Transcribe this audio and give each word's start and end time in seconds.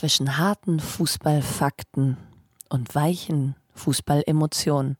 zwischen 0.00 0.38
harten 0.38 0.80
Fußballfakten 0.80 2.16
und 2.70 2.94
weichen 2.94 3.54
Fußballemotionen. 3.74 4.96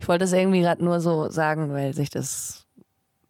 Ich 0.00 0.06
wollte 0.06 0.24
es 0.24 0.34
irgendwie 0.34 0.60
gerade 0.60 0.84
nur 0.84 1.00
so 1.00 1.30
sagen, 1.30 1.72
weil 1.72 1.94
sich 1.94 2.10
das 2.10 2.66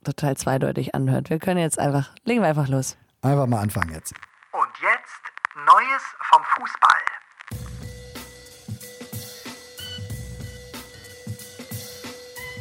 total 0.02 0.36
zweideutig 0.36 0.96
anhört. 0.96 1.30
Wir 1.30 1.38
können 1.38 1.60
jetzt 1.60 1.78
einfach, 1.78 2.10
legen 2.24 2.40
wir 2.40 2.48
einfach 2.48 2.66
los. 2.66 2.96
Einfach 3.22 3.46
mal 3.46 3.60
anfangen 3.60 3.94
jetzt. 3.94 4.12
Und 4.50 4.68
jetzt 4.82 5.22
Neues 5.54 6.02
vom 6.32 6.42
Fußball. 6.56 6.98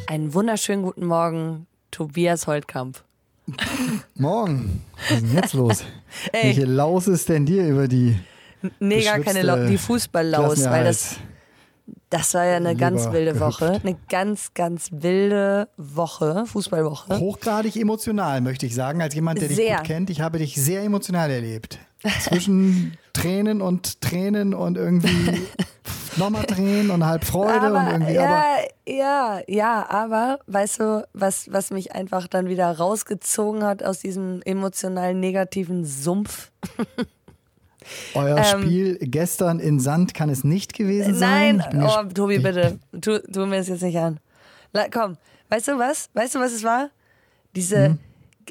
Einen 0.05 0.35
wunderschönen 0.35 0.83
guten 0.83 1.07
Morgen, 1.07 1.65
Tobias 1.89 2.45
Holtkamp. 2.45 3.03
Morgen. 4.15 4.81
Was 5.09 5.11
ist 5.11 5.21
denn 5.21 5.35
jetzt 5.35 5.53
los? 5.53 5.83
Ey. 6.31 6.43
Welche 6.45 6.65
Laus 6.65 7.07
ist 7.07 7.29
denn 7.29 7.45
dir 7.45 7.67
über 7.67 7.87
die 7.87 8.17
Nee, 8.79 9.03
gar 9.03 9.19
keine 9.19 9.39
beschwipste 9.39 9.41
Lau 9.45 9.67
die 9.67 9.77
Fußballlaus, 9.77 10.65
weil 10.65 10.83
das, 10.83 11.17
das 12.09 12.33
war 12.33 12.45
ja 12.45 12.57
eine 12.57 12.75
ganz 12.75 13.11
wilde 13.11 13.33
gehüpft. 13.33 13.61
Woche. 13.61 13.79
Eine 13.83 13.97
ganz, 14.09 14.53
ganz 14.53 14.89
wilde 14.91 15.69
Woche, 15.77 16.45
Fußballwoche. 16.47 17.19
Hochgradig 17.19 17.75
emotional, 17.75 18.41
möchte 18.41 18.65
ich 18.65 18.73
sagen, 18.73 19.01
als 19.01 19.13
jemand, 19.13 19.41
der 19.41 19.49
dich 19.49 19.57
Sehr. 19.57 19.77
gut 19.77 19.85
kennt. 19.85 20.09
Ich 20.09 20.21
habe 20.21 20.39
dich 20.39 20.55
sehr 20.55 20.83
emotional 20.83 21.29
erlebt. 21.29 21.79
Zwischen 22.21 22.97
Tränen 23.13 23.61
und 23.61 24.01
Tränen 24.01 24.53
und 24.53 24.77
irgendwie 24.77 25.41
nochmal 26.17 26.45
Tränen 26.45 26.91
und 26.91 27.05
halb 27.05 27.23
Freude 27.23 27.67
und 27.67 27.75
aber, 27.75 27.91
irgendwie, 27.91 28.17
aber 28.17 28.43
ja, 28.85 29.39
ja, 29.39 29.41
ja, 29.47 29.89
aber 29.89 30.39
weißt 30.47 30.79
du, 30.79 31.07
was, 31.13 31.51
was 31.51 31.71
mich 31.71 31.93
einfach 31.93 32.27
dann 32.27 32.47
wieder 32.47 32.69
rausgezogen 32.77 33.63
hat 33.63 33.83
aus 33.83 33.99
diesem 33.99 34.41
emotionalen 34.43 35.19
negativen 35.19 35.85
Sumpf? 35.85 36.51
euer 38.13 38.37
ähm, 38.37 38.61
Spiel 38.61 38.97
gestern 38.99 39.59
in 39.59 39.79
Sand 39.79 40.13
kann 40.13 40.29
es 40.29 40.43
nicht 40.43 40.73
gewesen 40.73 41.19
Nein, 41.19 41.59
sein. 41.59 41.69
Bin 41.71 41.83
oh, 41.83 42.03
Tobi, 42.13 42.39
bitte, 42.39 42.79
tu, 42.99 43.19
tu 43.19 43.45
mir 43.45 43.57
das 43.57 43.67
jetzt 43.67 43.83
nicht 43.83 43.97
an. 43.97 44.19
La, 44.73 44.87
komm, 44.89 45.17
weißt 45.49 45.69
du 45.69 45.79
was? 45.79 46.09
Weißt 46.13 46.35
du, 46.35 46.39
was 46.39 46.51
es 46.51 46.63
war? 46.63 46.89
Diese, 47.55 47.85
Hm? 47.85 47.99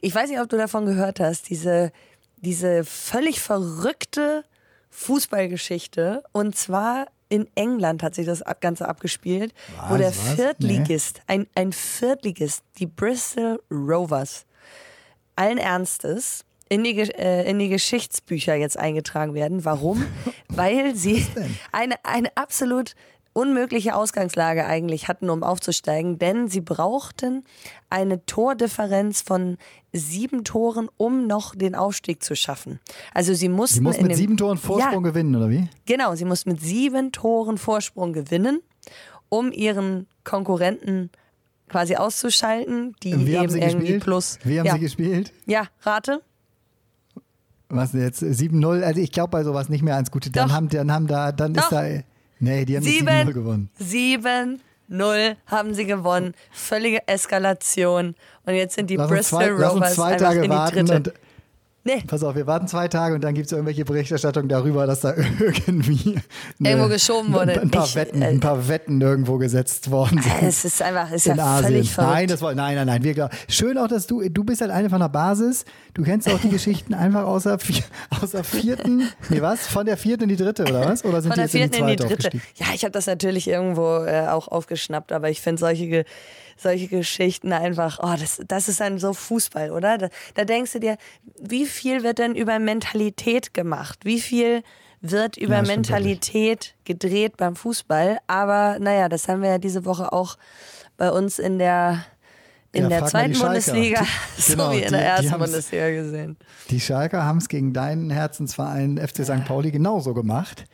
ich 0.00 0.14
weiß 0.14 0.30
nicht, 0.30 0.40
ob 0.40 0.48
du 0.48 0.56
davon 0.56 0.86
gehört 0.86 1.20
hast, 1.20 1.50
diese, 1.50 1.92
diese 2.36 2.84
völlig 2.84 3.40
verrückte 3.40 4.44
Fußballgeschichte. 4.90 6.22
Und 6.32 6.56
zwar 6.56 7.06
in 7.28 7.48
England 7.54 8.02
hat 8.02 8.14
sich 8.14 8.26
das 8.26 8.42
Ganze 8.60 8.88
abgespielt, 8.88 9.52
wo 9.88 9.94
Was, 9.94 9.98
der 9.98 10.08
was? 10.08 10.34
Viertligist, 10.34 11.20
ein, 11.26 11.46
ein 11.54 11.72
Viertligist, 11.72 12.62
die 12.78 12.86
Bristol 12.86 13.60
Rovers, 13.70 14.46
allen 15.34 15.58
Ernstes 15.58 16.44
in 16.68 16.84
die, 16.84 16.98
äh, 16.98 17.48
in 17.48 17.58
die 17.58 17.68
Geschichtsbücher 17.68 18.54
jetzt 18.54 18.78
eingetragen 18.78 19.34
werden. 19.34 19.64
Warum? 19.64 20.04
Weil 20.48 20.94
sie 20.94 21.26
eine, 21.72 21.94
eine 22.04 22.36
absolut 22.36 22.94
unmögliche 23.36 23.94
Ausgangslage 23.94 24.64
eigentlich 24.66 25.08
hatten, 25.08 25.28
um 25.30 25.42
aufzusteigen, 25.42 26.18
denn 26.18 26.48
sie 26.48 26.62
brauchten 26.62 27.44
eine 27.90 28.24
Tordifferenz 28.26 29.20
von 29.20 29.58
sieben 29.92 30.42
Toren, 30.42 30.88
um 30.96 31.26
noch 31.26 31.54
den 31.54 31.74
Aufstieg 31.74 32.22
zu 32.24 32.34
schaffen. 32.34 32.80
Also 33.12 33.34
sie 33.34 33.48
mussten 33.48 33.76
Sie 33.76 33.80
muss 33.82 33.96
in 33.96 34.02
mit 34.04 34.12
dem, 34.12 34.16
sieben 34.16 34.36
Toren 34.36 34.56
Vorsprung 34.58 35.04
Ja. 35.04 35.10
gewinnen, 35.10 35.36
oder 35.36 35.50
wie? 35.50 35.68
Genau, 35.84 36.14
sie 36.14 36.24
muss 36.24 36.46
mit 36.46 36.60
sieben 36.60 37.12
Toren 37.12 37.58
Vorsprung 37.58 38.12
gewinnen, 38.12 38.60
um 39.28 39.52
ihren 39.52 40.06
Konkurrenten 40.24 41.10
quasi 41.68 41.96
auszuschalten, 41.96 42.94
die 43.02 43.26
Wie 43.26 43.36
haben 43.36 43.44
eben 43.44 43.52
sie 43.52 43.58
irgendwie 43.60 43.78
gespielt? 43.80 44.04
plus. 44.04 44.38
Wie 44.44 44.58
haben 44.58 44.66
ja. 44.66 44.74
sie 44.74 44.80
gespielt? 44.80 45.32
ja, 45.46 45.64
rate. 45.82 46.22
Was 47.68 47.90
denn 47.92 48.00
jetzt? 48.02 48.22
7-0? 48.22 48.82
Also 48.82 49.00
ich 49.00 49.10
glaube 49.10 49.30
bei 49.30 49.42
sowas 49.44 49.68
nicht 49.68 49.82
mehr 49.82 49.94
ans 49.96 50.10
Gute. 50.10 50.30
Dann 50.30 50.48
Doch. 50.48 50.54
haben, 50.54 50.68
dann 50.68 50.92
haben 50.92 51.06
da, 51.08 51.32
dann 51.32 51.52
Doch. 51.52 51.64
ist 51.64 51.72
da. 51.72 51.84
Nee, 52.38 52.64
die 52.64 52.76
haben 52.76 52.84
mit 52.84 52.92
7-0 52.92 52.96
Sieben, 52.98 53.32
gewonnen. 53.32 53.70
sieben, 53.78 54.60
null 54.88 55.36
haben 55.46 55.74
sie 55.74 55.86
gewonnen. 55.86 56.34
Völlige 56.52 57.06
Eskalation. 57.08 58.14
Und 58.44 58.54
jetzt 58.54 58.74
sind 58.74 58.88
die 58.90 58.96
Lass 58.96 59.08
Bristol 59.08 59.40
zwei, 59.40 59.48
lass 59.48 59.72
uns 59.72 59.74
Rovers 59.74 59.94
zwei 59.94 60.04
einfach 60.12 60.26
Tage 60.26 60.36
in 60.38 60.42
die 60.44 60.48
warten 60.50 60.86
dritte. 60.86 61.10
und 61.10 61.12
nee, 61.86 62.02
pass 62.06 62.22
auf, 62.22 62.34
wir 62.34 62.46
warten 62.46 62.68
zwei 62.68 62.88
Tage 62.88 63.14
und 63.14 63.22
dann 63.24 63.34
gibt 63.34 63.46
es 63.46 63.52
irgendwelche 63.52 63.84
Berichterstattungen 63.84 64.48
darüber, 64.48 64.86
dass 64.86 65.00
da 65.00 65.14
irgendwie 65.66 66.16
eine, 66.60 66.68
Irgendwo 66.70 66.88
geschoben 66.88 67.32
wurde. 67.32 67.60
Ein, 67.60 67.70
paar 67.70 67.84
Ich, 67.86 67.94
Wetten, 67.94 68.20
äh, 68.20 68.26
ein 68.26 68.40
paar 68.40 68.68
Wetten 68.68 69.00
irgendwo 69.00 69.38
gesetzt 69.38 69.90
worden 69.90 70.20
sind. 70.20 70.32
es 70.42 70.64
ist 70.64 70.82
einfach, 70.82 71.10
ist 71.10 71.26
in 71.26 71.36
ja 71.36 71.44
Asien. 71.44 71.64
völlig 71.72 71.92
verrückt. 71.92 72.12
Nein, 72.12 72.28
das 72.28 72.42
war, 72.42 72.54
nein, 72.54 72.74
nein, 72.74 72.86
nein. 72.86 73.02
Wir, 73.04 73.14
glaub- 73.14 73.30
schön 73.48 73.78
auch, 73.78 73.88
dass 73.88 74.06
du, 74.06 74.28
du 74.28 74.44
bist 74.44 74.60
halt 74.60 74.70
eine 74.70 74.90
von 74.90 75.00
der 75.00 75.08
Basis. 75.08 75.64
Du 75.94 76.02
kennst 76.02 76.28
auch 76.30 76.38
die 76.40 76.50
Geschichten 76.50 76.92
einfach 76.92 77.24
außer, 77.24 77.56
außer 78.22 78.44
vierten, 78.44 79.08
nee, 79.30 79.40
was? 79.40 79.66
Von 79.66 79.86
der 79.86 79.96
vierten 79.96 80.24
in 80.24 80.28
die 80.30 80.36
dritte, 80.36 80.64
oder 80.64 80.86
was? 80.88 81.04
Oder 81.04 81.22
sind 81.22 81.32
Von 81.34 81.42
die 81.44 81.50
der 81.50 81.60
jetzt 81.60 81.74
vierten 81.76 81.88
in 81.90 81.96
die 81.96 81.96
zweite 81.96 82.14
dritte. 82.16 82.28
aufgestiegen? 82.28 82.42
Ja, 82.56 82.66
ich 82.74 82.82
habe 82.84 82.92
das 82.92 83.06
natürlich 83.06 83.48
irgendwo 83.48 84.04
äh, 84.04 84.26
auch 84.28 84.48
aufgeschnappt, 84.48 85.12
aber 85.12 85.30
ich 85.30 85.40
finde 85.40 85.60
solche, 85.60 86.04
solche 86.56 86.88
Geschichten 86.88 87.52
einfach, 87.52 87.98
oh, 88.02 88.14
das, 88.18 88.40
das 88.46 88.68
ist 88.68 88.80
dann 88.80 88.98
so 88.98 89.12
Fußball, 89.12 89.70
oder? 89.70 89.98
Da, 89.98 90.08
da 90.34 90.44
denkst 90.44 90.72
du 90.72 90.80
dir, 90.80 90.96
wie 91.38 91.66
viel 91.66 92.02
wird 92.02 92.18
denn 92.18 92.34
über 92.34 92.58
Mentalität 92.58 93.54
gemacht? 93.54 94.00
Wie 94.04 94.20
viel 94.20 94.62
wird 95.00 95.36
über 95.36 95.56
Ja, 95.56 95.62
Mentalität 95.62 96.74
gedreht 96.84 97.36
beim 97.36 97.56
Fußball? 97.56 98.18
Aber 98.26 98.78
naja, 98.78 99.08
das 99.08 99.28
haben 99.28 99.42
wir 99.42 99.50
ja 99.50 99.58
diese 99.58 99.84
Woche 99.84 100.12
auch 100.12 100.36
bei 100.96 101.10
uns 101.10 101.38
in 101.38 101.58
der 101.58 102.04
in 102.76 102.82
Ja, 102.84 102.88
der 102.88 103.06
zweiten 103.06 103.30
die 103.32 103.34
Schalker. 103.38 103.52
Bundesliga 103.52 104.00
Die- 104.38 104.50
genau, 104.52 104.70
in 104.70 104.76
die- 104.76 104.80
der 104.88 104.98
die 105.20 105.26
ersten 105.26 105.38
Bundesliga 105.40 105.90
gesehen. 105.90 106.36
Die 106.70 106.80
Schalker 106.80 107.24
haben 107.24 107.38
es 107.38 107.48
gegen 107.48 107.72
deinen 107.72 108.10
Herzensverein 108.10 108.98
FC 108.98 109.24
St. 109.24 109.44
Pauli 109.46 109.70
genauso 109.70 110.14
gemacht. 110.14 110.64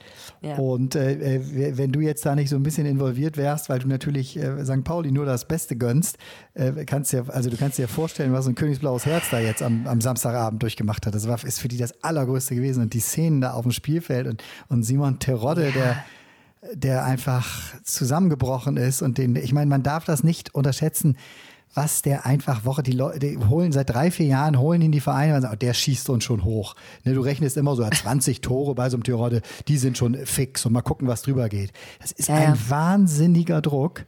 Ja. 0.40 0.56
Und 0.56 0.94
äh, 0.96 1.12
äh, 1.36 1.76
wenn 1.76 1.92
du 1.92 2.00
jetzt 2.00 2.26
da 2.26 2.34
nicht 2.34 2.48
so 2.50 2.56
ein 2.56 2.62
bisschen 2.64 2.84
involviert 2.86 3.36
wärst, 3.36 3.68
weil 3.68 3.78
du 3.78 3.86
natürlich 3.88 4.36
äh, 4.36 4.64
St. 4.64 4.82
Pauli 4.84 5.12
nur 5.12 5.24
das 5.24 5.46
Beste 5.46 5.76
gönnst, 5.76 6.18
äh, 6.54 6.84
kannst 6.84 7.12
dir, 7.12 7.24
also 7.28 7.48
du 7.48 7.56
kannst 7.56 7.78
dir 7.78 7.86
vorstellen, 7.88 8.32
was 8.32 8.44
so 8.44 8.50
ein 8.50 8.54
königsblaues 8.56 9.06
Herz 9.06 9.24
da 9.30 9.38
jetzt 9.38 9.62
am, 9.62 9.86
am 9.86 10.00
Samstagabend 10.00 10.62
durchgemacht 10.62 11.06
hat. 11.06 11.14
Das 11.14 11.28
war, 11.28 11.42
ist 11.44 11.60
für 11.60 11.68
die 11.68 11.76
das 11.78 12.02
Allergrößte 12.02 12.54
gewesen. 12.56 12.82
Und 12.82 12.92
die 12.94 13.00
Szenen 13.00 13.40
da 13.40 13.52
auf 13.52 13.62
dem 13.62 13.70
Spielfeld 13.72 14.26
und, 14.26 14.42
und 14.68 14.82
Simon 14.82 15.18
Terodde, 15.20 15.70
der 15.72 15.96
der 16.74 17.04
einfach 17.04 17.74
zusammengebrochen 17.82 18.76
ist 18.76 19.02
und 19.02 19.18
den, 19.18 19.34
ich 19.34 19.52
meine, 19.52 19.68
man 19.68 19.82
darf 19.82 20.04
das 20.04 20.22
nicht 20.22 20.54
unterschätzen, 20.54 21.16
was 21.74 22.02
der 22.02 22.26
einfach 22.26 22.64
Woche, 22.64 22.82
die 22.82 22.92
Leute 22.92 23.48
holen 23.48 23.72
seit 23.72 23.90
drei, 23.90 24.10
vier 24.10 24.26
Jahren, 24.26 24.58
holen 24.58 24.82
ihn 24.82 24.92
die 24.92 25.00
Vereine 25.00 25.36
und 25.36 25.42
sagen, 25.42 25.54
oh, 25.54 25.58
der 25.58 25.74
schießt 25.74 26.10
uns 26.10 26.24
schon 26.24 26.44
hoch. 26.44 26.74
Ne, 27.04 27.14
du 27.14 27.20
rechnest 27.20 27.56
immer 27.56 27.74
so, 27.76 27.82
ja, 27.82 27.90
20 27.90 28.40
Tore 28.42 28.74
bei 28.74 28.90
so 28.90 28.96
einem 28.96 29.04
Tirode, 29.04 29.42
die 29.68 29.78
sind 29.78 29.96
schon 29.96 30.14
fix 30.26 30.66
und 30.66 30.72
mal 30.72 30.82
gucken, 30.82 31.08
was 31.08 31.22
drüber 31.22 31.48
geht. 31.48 31.72
Das 32.00 32.12
ist 32.12 32.28
Ja, 32.28 32.34
ein 32.36 32.54
ja. 32.54 32.70
wahnsinniger 32.70 33.62
Druck. 33.62 34.04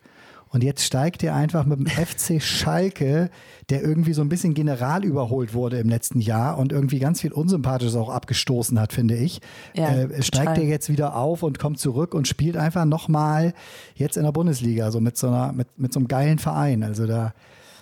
Und 0.54 0.62
jetzt 0.62 0.84
steigt 0.84 1.24
er 1.24 1.34
einfach 1.34 1.66
mit 1.66 1.80
dem 1.80 1.86
FC 1.88 2.40
Schalke, 2.40 3.28
der 3.70 3.82
irgendwie 3.82 4.12
so 4.12 4.22
ein 4.22 4.28
bisschen 4.28 4.54
general 4.54 5.04
überholt 5.04 5.52
wurde 5.52 5.80
im 5.80 5.88
letzten 5.88 6.20
Jahr 6.20 6.58
und 6.58 6.70
irgendwie 6.70 7.00
ganz 7.00 7.20
viel 7.20 7.32
Unsympathisches 7.32 7.96
auch 7.96 8.08
abgestoßen 8.08 8.78
hat, 8.78 8.92
finde 8.92 9.16
ich. 9.16 9.40
Ja, 9.74 9.88
äh, 9.88 10.22
steigt 10.22 10.56
er 10.56 10.64
jetzt 10.64 10.88
wieder 10.88 11.16
auf 11.16 11.42
und 11.42 11.58
kommt 11.58 11.80
zurück 11.80 12.14
und 12.14 12.28
spielt 12.28 12.56
einfach 12.56 12.84
nochmal 12.84 13.52
jetzt 13.96 14.16
in 14.16 14.22
der 14.22 14.30
Bundesliga, 14.30 14.92
so 14.92 15.00
mit 15.00 15.16
so 15.16 15.26
einer, 15.26 15.52
mit, 15.52 15.76
mit 15.76 15.92
so 15.92 15.98
einem 15.98 16.06
geilen 16.06 16.38
Verein. 16.38 16.84
Also 16.84 17.08
da 17.08 17.34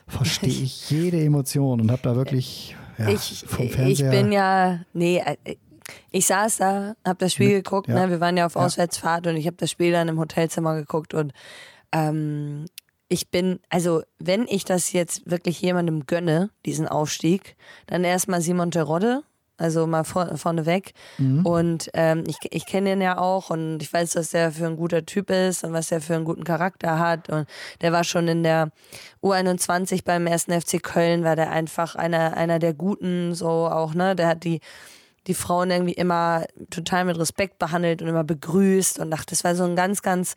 verstehe 0.09 0.49
ich 0.49 0.89
jede 0.89 1.23
Emotion 1.23 1.79
und 1.79 1.93
habe 1.93 2.01
da 2.03 2.17
wirklich 2.17 2.75
ja, 2.97 3.09
ich, 3.09 3.45
vom 3.47 3.67
ich 3.67 3.73
Fernseher. 3.75 4.11
bin 4.13 4.33
ja, 4.33 4.81
nee, 4.95 5.19
äh, 5.19 5.57
ich 6.11 6.25
saß 6.25 6.57
da, 6.57 6.95
hab 7.05 7.19
das 7.19 7.35
Spiel 7.35 7.51
geguckt, 7.51 7.89
ja. 7.89 8.07
ne? 8.07 8.11
wir 8.11 8.21
waren 8.21 8.39
ja 8.39 8.47
auf. 8.47 8.57
Auswärtsfahrt 8.57 9.27
und 9.27 9.37
ich 9.37 9.47
habe 9.47 9.59
das 9.59 9.71
Spiel 9.71 9.93
dann 9.93 10.09
im 10.09 10.19
Hotelzimmer 10.19 10.75
geguckt 10.75 11.13
und 11.13 11.35
ähm, 11.93 12.67
ich 13.09 13.31
bin, 13.31 13.61
also 13.69 14.03
wenn 14.19 14.47
ich 14.49 14.65
das 14.65 14.93
jetzt 14.93 15.31
wirklich 15.31 15.61
jemandem 15.61 16.07
gönne, 16.07 16.51
diesen 16.65 16.89
Aufstieg, 16.89 17.57
dann 17.87 18.05
erstmal 18.05 18.41
Simon 18.41 18.71
Terodde, 18.71 19.23
also 19.59 19.87
mal 19.87 20.05
vor, 20.05 20.37
vorneweg. 20.37 20.93
Mhm. 21.19 21.47
Und 21.47 21.91
ähm, 21.95 22.25
ich, 22.27 22.39
ich 22.51 22.67
kenne 22.67 22.93
ihn 22.93 23.01
ja 23.01 23.19
auch 23.19 23.51
und 23.51 23.81
ich 23.83 23.93
weiß, 23.93 24.13
dass 24.13 24.31
der 24.31 24.51
für 24.51 24.67
ein 24.67 24.77
guter 24.77 25.05
Typ 25.05 25.31
ist 25.31 25.63
und 25.63 25.73
was 25.73 25.93
er 25.93 26.01
für 26.01 26.15
einen 26.15 26.25
guten 26.25 26.45
Charakter 26.45 26.99
hat. 26.99 27.29
Und 27.29 27.47
der 27.81 27.93
war 27.93 28.03
schon 28.03 28.29
in 28.29 28.43
der 28.43 28.71
U21 29.23 30.05
beim 30.05 30.27
ersten 30.27 30.59
FC 30.59 30.83
Köln, 30.83 31.23
war 31.23 31.37
der 31.37 31.51
einfach 31.51 31.95
einer, 31.95 32.37
einer 32.37 32.59
der 32.59 32.75
Guten, 32.75 33.35
so 33.35 33.49
auch, 33.49 33.95
ne? 33.95 34.17
Der 34.17 34.29
hat 34.29 34.45
die, 34.45 34.61
die 35.27 35.35
Frauen 35.35 35.71
irgendwie 35.71 35.93
immer 35.93 36.47
total 36.71 37.05
mit 37.05 37.19
Respekt 37.19 37.59
behandelt 37.59 38.03
und 38.03 38.09
immer 38.09 38.25
begrüßt 38.25 38.99
und 38.99 39.11
dachte, 39.11 39.27
das 39.31 39.45
war 39.45 39.55
so 39.55 39.65
ein 39.65 39.77
ganz, 39.77 40.03
ganz, 40.03 40.35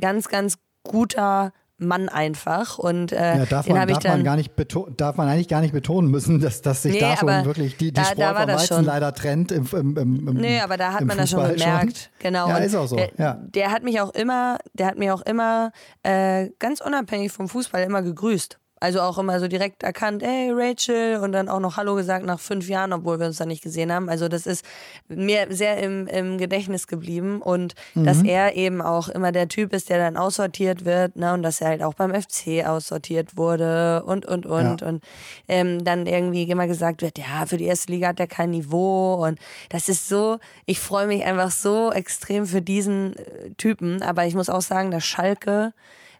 ganz, 0.00 0.28
ganz 0.28 0.58
guter 0.88 1.52
Mann 1.80 2.08
einfach. 2.08 2.78
Und 2.78 3.12
äh, 3.12 3.38
ja, 3.38 3.46
darf 3.46 3.68
man, 3.68 3.78
habe 3.80 3.92
ich 3.92 3.98
darf, 3.98 4.04
man 4.04 4.12
dann. 4.18 4.24
gar 4.24 4.34
nicht 4.36 4.52
darf 4.96 5.16
man 5.16 5.28
eigentlich 5.28 5.46
gar 5.46 5.60
nicht 5.60 5.72
betonen 5.72 6.10
müssen, 6.10 6.40
dass, 6.40 6.60
dass 6.60 6.82
sich 6.82 6.94
Nee, 6.94 7.00
da 7.00 7.16
schon 7.16 7.28
wirklich 7.44 7.76
die, 7.76 7.86
die 7.86 7.92
da- 7.92 8.04
Spreu 8.04 8.16
da 8.16 8.34
war 8.34 8.40
vom 8.48 8.50
Weizen 8.56 8.66
schon. 8.78 8.84
leider 8.84 9.14
trennt. 9.14 9.52
Im, 9.52 9.64
im, 9.72 9.96
im, 9.96 10.28
im, 10.28 10.34
Nee, 10.34 10.60
aber 10.60 10.76
da 10.76 10.92
hat 10.94 11.04
man 11.04 11.16
das 11.16 11.30
schon 11.30 11.48
gemerkt. 11.48 12.10
Genau. 12.18 12.48
Ja, 12.48 12.56
Und 12.56 12.62
ist 12.64 12.74
auch 12.74 12.86
so. 12.88 12.96
Der, 12.96 13.10
ja. 13.16 13.34
der 13.40 13.70
hat 13.70 13.84
mich 13.84 14.00
auch 14.00 14.12
immer, 14.12 14.58
der 14.72 14.88
hat 14.88 14.98
mir 14.98 15.14
auch 15.14 15.22
immer 15.22 15.70
äh, 16.02 16.50
ganz 16.58 16.80
unabhängig 16.80 17.30
vom 17.30 17.48
Fußball 17.48 17.84
immer 17.84 18.02
gegrüßt. 18.02 18.58
Also 18.80 19.00
auch 19.00 19.18
immer 19.18 19.40
so 19.40 19.48
direkt 19.48 19.82
erkannt, 19.82 20.22
hey 20.22 20.50
Rachel 20.52 21.16
und 21.16 21.32
dann 21.32 21.48
auch 21.48 21.60
noch 21.60 21.76
Hallo 21.76 21.94
gesagt 21.94 22.24
nach 22.24 22.38
fünf 22.38 22.68
Jahren, 22.68 22.92
obwohl 22.92 23.18
wir 23.18 23.26
uns 23.26 23.38
da 23.38 23.46
nicht 23.46 23.62
gesehen 23.62 23.92
haben. 23.92 24.08
Also 24.08 24.28
das 24.28 24.46
ist 24.46 24.64
mir 25.08 25.46
sehr 25.50 25.78
im, 25.78 26.06
im 26.06 26.38
Gedächtnis 26.38 26.86
geblieben 26.86 27.42
und 27.42 27.74
mhm. 27.94 28.04
dass 28.04 28.22
er 28.22 28.56
eben 28.56 28.80
auch 28.80 29.08
immer 29.08 29.32
der 29.32 29.48
Typ 29.48 29.72
ist, 29.72 29.90
der 29.90 29.98
dann 29.98 30.16
aussortiert 30.16 30.84
wird 30.84 31.16
ne? 31.16 31.34
und 31.34 31.42
dass 31.42 31.60
er 31.60 31.68
halt 31.68 31.82
auch 31.82 31.94
beim 31.94 32.14
FC 32.14 32.66
aussortiert 32.66 33.36
wurde 33.36 34.02
und 34.04 34.26
und 34.26 34.46
und 34.46 34.80
ja. 34.80 34.88
und 34.88 35.02
ähm, 35.48 35.84
dann 35.84 36.06
irgendwie 36.06 36.44
immer 36.44 36.66
gesagt 36.66 37.02
wird, 37.02 37.18
ja 37.18 37.46
für 37.46 37.56
die 37.56 37.66
erste 37.66 37.92
Liga 37.92 38.08
hat 38.08 38.20
er 38.20 38.26
kein 38.26 38.50
Niveau 38.50 39.14
und 39.14 39.38
das 39.68 39.88
ist 39.88 40.08
so, 40.08 40.38
ich 40.66 40.80
freue 40.80 41.06
mich 41.06 41.24
einfach 41.24 41.50
so 41.50 41.92
extrem 41.92 42.46
für 42.46 42.62
diesen 42.62 43.16
äh, 43.16 43.50
Typen, 43.56 44.02
aber 44.02 44.26
ich 44.26 44.34
muss 44.34 44.48
auch 44.48 44.62
sagen, 44.62 44.90
dass 44.90 45.04
Schalke 45.04 45.72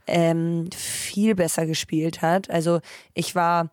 ähm, 0.08 0.69
viel 0.75 1.34
besser 1.34 1.66
gespielt 1.66 2.22
hat. 2.22 2.50
Also 2.50 2.81
ich 3.14 3.34
war 3.34 3.70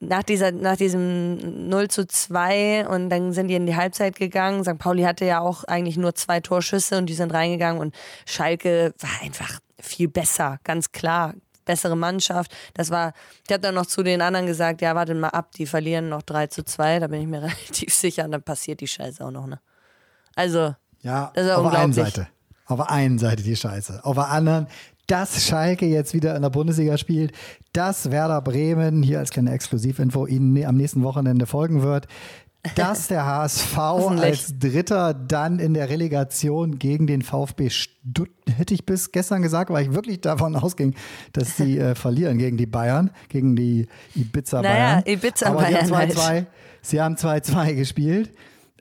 nach, 0.00 0.22
dieser, 0.22 0.52
nach 0.52 0.76
diesem 0.76 1.68
0 1.68 1.88
zu 1.88 2.06
2 2.06 2.88
und 2.88 3.10
dann 3.10 3.32
sind 3.32 3.48
die 3.48 3.54
in 3.54 3.66
die 3.66 3.76
Halbzeit 3.76 4.16
gegangen. 4.16 4.64
St. 4.64 4.78
Pauli 4.78 5.02
hatte 5.02 5.24
ja 5.24 5.40
auch 5.40 5.64
eigentlich 5.64 5.96
nur 5.96 6.14
zwei 6.14 6.40
Torschüsse 6.40 6.98
und 6.98 7.06
die 7.06 7.14
sind 7.14 7.32
reingegangen 7.32 7.80
und 7.80 7.94
Schalke 8.26 8.94
war 9.00 9.22
einfach 9.22 9.60
viel 9.80 10.08
besser, 10.08 10.58
ganz 10.64 10.92
klar. 10.92 11.34
Bessere 11.64 11.98
Mannschaft. 11.98 12.56
Das 12.72 12.90
war, 12.90 13.12
ich 13.46 13.52
habe 13.52 13.60
dann 13.60 13.74
noch 13.74 13.84
zu 13.84 14.02
den 14.02 14.22
anderen 14.22 14.46
gesagt, 14.46 14.80
ja, 14.80 14.94
wartet 14.94 15.18
mal 15.18 15.28
ab, 15.28 15.52
die 15.52 15.66
verlieren 15.66 16.08
noch 16.08 16.22
3 16.22 16.46
zu 16.46 16.64
2, 16.64 17.00
da 17.00 17.08
bin 17.08 17.20
ich 17.20 17.26
mir 17.26 17.42
relativ 17.42 17.92
sicher 17.92 18.24
und 18.24 18.32
dann 18.32 18.42
passiert 18.42 18.80
die 18.80 18.88
Scheiße 18.88 19.22
auch 19.22 19.30
noch, 19.30 19.46
ne? 19.46 19.60
Also, 20.34 20.74
ja, 21.02 21.30
das 21.34 21.44
ist 21.44 21.52
auf 21.52 21.70
der 21.70 21.80
einen 21.80 21.92
Seite. 21.92 22.28
Auf 22.64 22.78
der 22.78 22.90
einen 22.90 23.18
Seite 23.18 23.42
die 23.42 23.56
Scheiße. 23.56 24.00
Auf 24.02 24.14
der 24.14 24.28
anderen 24.28 24.68
dass 25.08 25.44
Schalke 25.44 25.86
jetzt 25.86 26.14
wieder 26.14 26.36
in 26.36 26.42
der 26.42 26.50
Bundesliga 26.50 26.96
spielt, 26.96 27.32
dass 27.72 28.10
Werder 28.10 28.40
Bremen, 28.40 29.02
hier 29.02 29.18
als 29.18 29.30
kleine 29.30 29.52
Exklusivinfo, 29.52 30.26
Ihnen 30.26 30.64
am 30.64 30.76
nächsten 30.76 31.02
Wochenende 31.02 31.46
folgen 31.46 31.82
wird, 31.82 32.06
dass 32.74 33.08
der 33.08 33.24
HSV 33.24 33.78
als 33.78 34.58
Dritter 34.58 35.14
dann 35.14 35.58
in 35.58 35.74
der 35.74 35.88
Relegation 35.88 36.78
gegen 36.78 37.06
den 37.06 37.22
VfB 37.22 37.70
Stuttgart, 37.70 38.28
hätte 38.56 38.74
ich 38.74 38.84
bis 38.84 39.12
gestern 39.12 39.42
gesagt, 39.42 39.70
weil 39.70 39.86
ich 39.86 39.94
wirklich 39.94 40.20
davon 40.20 40.56
ausging, 40.56 40.94
dass 41.32 41.56
sie 41.56 41.78
äh, 41.78 41.94
verlieren 41.94 42.38
gegen 42.38 42.56
die 42.56 42.66
Bayern, 42.66 43.10
gegen 43.28 43.56
die 43.56 43.86
Ibiza 44.14 44.62
Bayern. 44.62 45.00
Naja, 45.00 45.02
Ibiza 45.06 45.50
Bayern. 45.50 45.90
Halt. 45.90 46.46
Sie 46.82 47.00
haben 47.00 47.14
2-2 47.14 47.74
gespielt. 47.74 48.30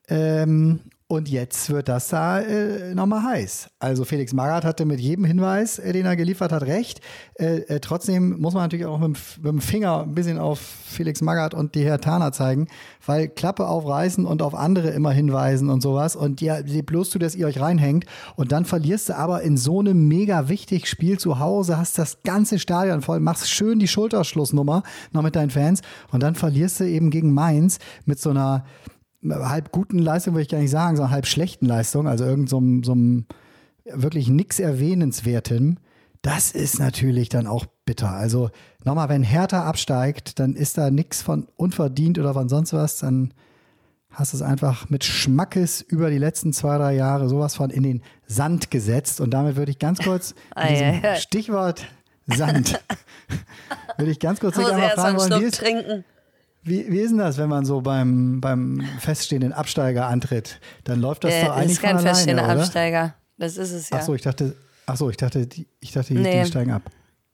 Ähm, 0.09 0.79
und 1.09 1.29
jetzt 1.29 1.69
wird 1.69 1.87
das 1.87 2.09
da 2.09 2.41
äh, 2.41 2.93
nochmal 2.93 3.23
heiß. 3.23 3.69
Also 3.79 4.03
Felix 4.03 4.33
Magath 4.33 4.65
hatte 4.65 4.83
mit 4.83 4.99
jedem 4.99 5.23
Hinweis, 5.23 5.79
äh, 5.79 5.93
den 5.93 6.05
er 6.05 6.17
geliefert 6.17 6.51
hat, 6.51 6.63
recht. 6.63 6.99
Äh, 7.35 7.59
äh 7.59 7.79
trotzdem 7.79 8.41
muss 8.41 8.53
man 8.53 8.63
natürlich 8.63 8.85
auch 8.85 8.99
mit, 8.99 9.17
mit, 9.37 9.45
dem 9.45 9.61
Finger 9.61 10.01
ein 10.01 10.15
bisschen 10.15 10.37
auf 10.37 10.59
Felix 10.59 11.21
Magath 11.21 11.53
und 11.53 11.75
die 11.75 11.85
Herr 11.85 12.01
Tana 12.01 12.33
zeigen, 12.33 12.67
weil 13.05 13.29
Klappe 13.29 13.67
aufreißen 13.67 14.25
und 14.25 14.41
auf 14.41 14.53
andere 14.53 14.89
immer 14.89 15.11
hinweisen 15.11 15.69
und 15.69 15.79
sowas. 15.79 16.17
Und 16.17 16.41
ja, 16.41 16.57
bloß 16.61 17.11
du, 17.11 17.19
dass 17.19 17.35
ihr 17.35 17.47
euch 17.47 17.61
reinhängt. 17.61 18.05
Und 18.35 18.51
dann 18.51 18.65
verlierst 18.65 19.07
du 19.07 19.15
aber 19.15 19.43
in 19.43 19.55
so 19.55 19.79
einem 19.79 20.09
mega 20.09 20.49
wichtig 20.49 20.87
Spiel 20.87 21.17
zu 21.17 21.39
Hause, 21.39 21.77
hast 21.77 21.97
das 21.97 22.21
ganze 22.23 22.59
Stadion 22.59 23.01
voll, 23.01 23.21
machst 23.21 23.49
schön 23.49 23.79
die 23.79 23.87
Schulterschlussnummer 23.87 24.83
noch 25.13 25.21
mit 25.21 25.37
deinen 25.37 25.51
Fans. 25.51 25.81
Und 26.11 26.21
dann 26.21 26.35
verlierst 26.35 26.81
du 26.81 26.83
eben 26.83 27.11
gegen 27.11 27.33
Mainz 27.33 27.79
mit 28.03 28.19
so 28.19 28.31
einer 28.31 28.65
halb 29.31 29.71
guten 29.71 29.99
Leistung, 29.99 30.33
würde 30.33 30.43
ich 30.43 30.49
gar 30.49 30.59
nicht 30.59 30.71
sagen, 30.71 30.95
sondern 30.95 31.11
halb 31.11 31.27
schlechten 31.27 31.65
Leistung, 31.65 32.07
also 32.07 32.25
irgend 32.25 32.49
so, 32.49 32.61
so 32.83 32.91
einem 32.91 33.25
wirklich 33.85 34.27
nichts 34.29 34.59
Erwähnenswertem, 34.59 35.77
das 36.21 36.51
ist 36.51 36.79
natürlich 36.79 37.29
dann 37.29 37.47
auch 37.47 37.65
bitter. 37.85 38.11
Also 38.11 38.49
nochmal, 38.83 39.09
wenn 39.09 39.23
Hertha 39.23 39.63
absteigt, 39.63 40.39
dann 40.39 40.55
ist 40.55 40.77
da 40.77 40.91
nichts 40.91 41.21
von 41.21 41.47
unverdient 41.55 42.19
oder 42.19 42.33
von 42.33 42.49
sonst 42.49 42.73
was, 42.73 42.97
dann 42.99 43.33
hast 44.11 44.33
du 44.33 44.37
es 44.37 44.43
einfach 44.43 44.89
mit 44.89 45.03
Schmackes 45.03 45.81
über 45.81 46.09
die 46.09 46.17
letzten 46.17 46.51
zwei, 46.51 46.77
drei 46.77 46.95
Jahre 46.95 47.29
sowas 47.29 47.55
von 47.55 47.69
in 47.69 47.83
den 47.83 48.01
Sand 48.25 48.71
gesetzt. 48.71 49.21
Und 49.21 49.31
damit 49.31 49.55
würde 49.55 49.71
ich 49.71 49.79
ganz 49.79 49.99
kurz 49.99 50.33
Stichwort 51.17 51.85
Sand, 52.25 52.79
würde 53.97 54.11
ich 54.11 54.19
ganz 54.19 54.39
kurz 54.39 54.57
einmal 54.57 54.89
fragen 54.91 55.17
wollen, 55.17 55.41
wie 55.41 55.45
ist, 55.45 55.59
trinken. 55.59 56.03
Wie, 56.67 56.91
wie 56.91 56.99
ist 56.99 57.11
denn 57.11 57.19
das, 57.19 57.37
wenn 57.37 57.47
man 57.47 57.65
so 57.65 57.81
beim, 57.81 58.41
beim 58.41 58.81
feststehenden 58.99 59.53
Absteiger 59.53 60.07
antritt? 60.07 60.59
Dann 60.83 60.99
läuft 60.99 61.23
das 61.23 61.33
äh, 61.33 61.45
doch 61.45 61.55
eigentlich 61.55 61.79
von 61.79 61.89
alleine, 61.89 62.03
Das 62.03 62.19
ist 62.19 62.25
kein 62.25 62.35
feststehender 62.35 62.49
Absteiger. 62.49 63.13
Das 63.37 63.57
ist 63.57 63.71
es 63.71 63.89
ja. 63.89 63.97
Ach 63.97 64.01
so, 64.03 64.13
ich 64.13 64.21
dachte, 64.21 64.55
ach 64.85 64.97
so, 64.97 65.09
ich 65.09 65.17
dachte, 65.17 65.47
die, 65.47 65.67
ich 65.79 65.93
dachte, 65.93 66.13
die, 66.13 66.19
nee. 66.19 66.41
die 66.41 66.47
steigen 66.47 66.71
ab. 66.71 66.83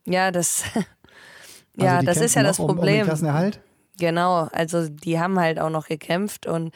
Ja, 0.06 0.32
das, 0.32 0.64
ja, 1.76 1.96
also 1.96 2.06
das 2.06 2.18
ist 2.18 2.36
ja 2.36 2.44
das 2.44 2.58
Problem. 2.58 2.78
Um, 2.78 2.80
um 2.80 2.86
den 2.86 3.06
Klassenerhalt? 3.06 3.60
Genau, 3.98 4.50
also 4.52 4.88
die 4.88 5.20
haben 5.20 5.40
halt 5.40 5.60
auch 5.60 5.70
noch 5.70 5.88
gekämpft 5.88 6.46
und 6.46 6.74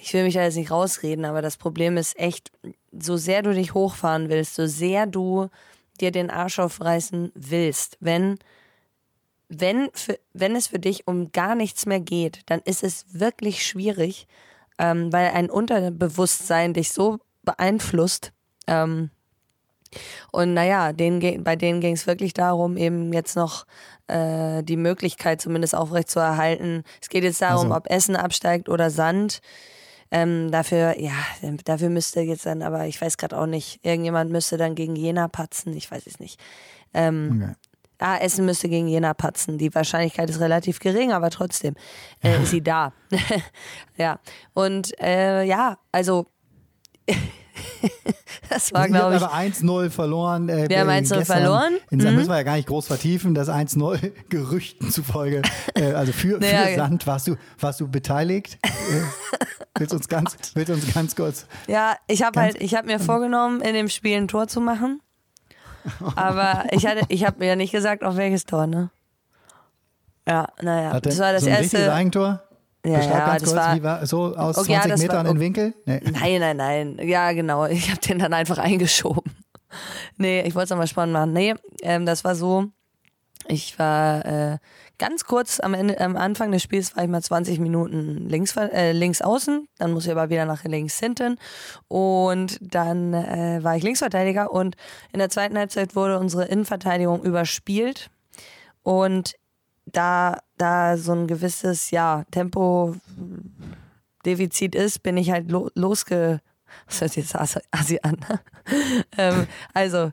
ich 0.00 0.14
will 0.14 0.24
mich 0.24 0.34
da 0.34 0.42
jetzt 0.42 0.56
nicht 0.56 0.70
rausreden, 0.70 1.24
aber 1.24 1.42
das 1.42 1.58
Problem 1.58 1.96
ist 1.96 2.18
echt, 2.18 2.50
so 2.90 3.16
sehr 3.16 3.42
du 3.42 3.52
dich 3.52 3.74
hochfahren 3.74 4.28
willst, 4.30 4.54
so 4.54 4.66
sehr 4.66 5.06
du 5.06 5.48
dir 6.00 6.10
den 6.10 6.30
Arsch 6.30 6.58
aufreißen 6.58 7.32
willst, 7.34 7.98
wenn 8.00 8.38
wenn, 9.54 9.90
für, 9.92 10.18
wenn 10.32 10.56
es 10.56 10.68
für 10.68 10.78
dich 10.78 11.06
um 11.06 11.30
gar 11.32 11.54
nichts 11.54 11.86
mehr 11.86 12.00
geht, 12.00 12.40
dann 12.46 12.60
ist 12.64 12.82
es 12.82 13.04
wirklich 13.12 13.66
schwierig, 13.66 14.26
ähm, 14.78 15.12
weil 15.12 15.30
ein 15.30 15.50
Unterbewusstsein 15.50 16.72
dich 16.72 16.92
so 16.92 17.18
beeinflusst. 17.42 18.32
Ähm, 18.66 19.10
und 20.30 20.54
naja, 20.54 20.94
denen, 20.94 21.44
bei 21.44 21.56
denen 21.56 21.80
ging 21.80 21.94
es 21.94 22.06
wirklich 22.06 22.32
darum, 22.32 22.78
eben 22.78 23.12
jetzt 23.12 23.36
noch 23.36 23.66
äh, 24.06 24.62
die 24.62 24.78
Möglichkeit 24.78 25.42
zumindest 25.42 25.74
aufrechtzuerhalten. 25.74 26.82
Es 27.02 27.10
geht 27.10 27.24
jetzt 27.24 27.42
darum, 27.42 27.72
also. 27.72 27.76
ob 27.76 27.90
Essen 27.90 28.16
absteigt 28.16 28.70
oder 28.70 28.88
Sand. 28.90 29.40
Ähm, 30.10 30.50
dafür, 30.50 30.98
ja, 30.98 31.12
dafür 31.64 31.90
müsste 31.90 32.20
jetzt 32.20 32.46
dann, 32.46 32.62
aber 32.62 32.86
ich 32.86 33.00
weiß 33.00 33.16
gerade 33.16 33.38
auch 33.38 33.46
nicht, 33.46 33.80
irgendjemand 33.82 34.30
müsste 34.30 34.58
dann 34.58 34.74
gegen 34.74 34.94
Jena 34.94 35.28
patzen, 35.28 35.74
ich 35.74 35.90
weiß 35.90 36.06
es 36.06 36.20
nicht. 36.20 36.38
Ähm, 36.94 37.42
okay 37.42 37.54
ah, 38.02 38.16
Essen 38.18 38.44
müsste 38.44 38.68
gegen 38.68 38.88
Jena 38.88 39.14
patzen. 39.14 39.58
Die 39.58 39.74
Wahrscheinlichkeit 39.74 40.28
ist 40.28 40.40
relativ 40.40 40.80
gering, 40.80 41.12
aber 41.12 41.30
trotzdem 41.30 41.74
äh, 42.22 42.36
ist 42.42 42.50
sie 42.50 42.62
da. 42.62 42.92
ja, 43.96 44.18
und 44.54 44.98
äh, 45.00 45.44
ja, 45.44 45.78
also 45.92 46.26
das 48.48 48.72
war, 48.72 48.88
glaube 48.88 49.16
ich. 49.16 49.22
aber 49.22 49.34
1-0 49.34 49.90
verloren. 49.90 50.48
Äh, 50.48 50.68
wir 50.68 50.80
haben 50.80 50.88
1-0 50.88 51.24
verloren. 51.24 51.74
In, 51.90 51.98
mhm. 51.98 52.14
müssen 52.14 52.28
wir 52.28 52.36
ja 52.36 52.42
gar 52.42 52.56
nicht 52.56 52.68
groß 52.68 52.86
vertiefen. 52.86 53.34
Das 53.34 53.48
1-0 53.48 54.12
Gerüchten 54.28 54.90
zufolge. 54.90 55.42
Äh, 55.74 55.92
also 55.92 56.12
für, 56.12 56.38
naja, 56.38 56.66
für 56.66 56.74
Sand 56.76 57.06
warst 57.06 57.28
du, 57.28 57.36
warst 57.58 57.80
du 57.80 57.88
beteiligt. 57.88 58.58
äh, 58.62 58.68
willst, 59.78 59.94
uns 59.94 60.08
ganz, 60.08 60.36
willst 60.54 60.70
uns 60.70 60.94
ganz 60.94 61.16
kurz. 61.16 61.46
Ja, 61.66 61.96
ich 62.06 62.22
habe 62.22 62.40
halt, 62.40 62.60
ich 62.60 62.74
habe 62.74 62.86
mir 62.86 63.00
vorgenommen, 63.00 63.60
in 63.60 63.74
dem 63.74 63.88
Spiel 63.88 64.16
ein 64.16 64.28
Tor 64.28 64.48
zu 64.48 64.60
machen. 64.60 65.00
Aber 66.16 66.64
ich 66.70 66.86
hatte, 66.86 67.02
ich 67.08 67.24
habe 67.24 67.38
mir 67.38 67.46
ja 67.46 67.56
nicht 67.56 67.72
gesagt, 67.72 68.04
auf 68.04 68.16
welches 68.16 68.44
Tor, 68.44 68.66
ne? 68.66 68.90
Ja, 70.26 70.46
naja. 70.60 71.00
das 71.00 71.18
war 71.18 71.32
das 71.32 71.42
so 71.42 71.50
ein 71.50 71.56
erste. 71.56 71.92
Eigentor? 71.92 72.42
Ja, 72.84 73.00
ja 73.00 73.38
das 73.38 73.54
war, 73.54 73.82
war, 73.82 74.06
so 74.06 74.36
aus 74.36 74.58
okay, 74.58 74.74
20 74.74 74.90
ja, 74.90 74.96
Metern 74.96 75.26
war, 75.26 75.32
in 75.32 75.40
Winkel? 75.40 75.74
Nee. 75.84 76.00
Nein, 76.04 76.40
nein, 76.40 76.56
nein. 76.56 76.98
Ja, 77.02 77.32
genau. 77.32 77.66
Ich 77.66 77.90
habe 77.90 78.00
den 78.00 78.18
dann 78.18 78.32
einfach 78.32 78.58
eingeschoben. 78.58 79.32
Nee, 80.16 80.42
ich 80.42 80.54
wollte 80.54 80.64
es 80.64 80.70
nochmal 80.70 80.86
spannend 80.86 81.14
machen. 81.14 81.32
Nee, 81.32 81.54
ähm, 81.82 82.06
das 82.06 82.24
war 82.24 82.34
so. 82.34 82.66
Ich 83.48 83.78
war 83.78 84.24
äh, 84.24 84.58
ganz 85.02 85.24
kurz 85.24 85.58
am, 85.58 85.74
Ende, 85.74 85.98
am 86.00 86.16
Anfang 86.16 86.52
des 86.52 86.62
Spiels 86.62 86.96
war 86.96 87.02
ich 87.02 87.10
mal 87.10 87.20
20 87.20 87.58
Minuten 87.58 88.28
links, 88.28 88.56
äh, 88.56 88.92
links 88.92 89.20
außen, 89.20 89.66
dann 89.78 89.90
muss 89.90 90.06
ich 90.06 90.12
aber 90.12 90.30
wieder 90.30 90.44
nach 90.44 90.62
links 90.62 91.00
hinten. 91.00 91.38
Und 91.88 92.60
dann 92.60 93.12
äh, 93.12 93.58
war 93.64 93.76
ich 93.76 93.82
Linksverteidiger. 93.82 94.52
Und 94.52 94.76
in 95.12 95.18
der 95.18 95.28
zweiten 95.28 95.58
Halbzeit 95.58 95.96
wurde 95.96 96.20
unsere 96.20 96.44
Innenverteidigung 96.44 97.24
überspielt. 97.24 98.10
Und 98.84 99.34
da, 99.86 100.38
da 100.56 100.96
so 100.96 101.10
ein 101.10 101.26
gewisses 101.26 101.90
ja, 101.90 102.22
Tempodefizit 102.30 103.00
ist, 104.76 105.02
bin 105.02 105.16
ich 105.16 105.32
halt 105.32 105.50
lo 105.50 105.68
losge... 105.74 106.40
Was 106.86 107.00
hört 107.00 107.16
jetzt 107.16 107.34
Asi 107.34 107.98
an? 108.02 108.18
Ähm, 109.18 109.48
also 109.74 110.12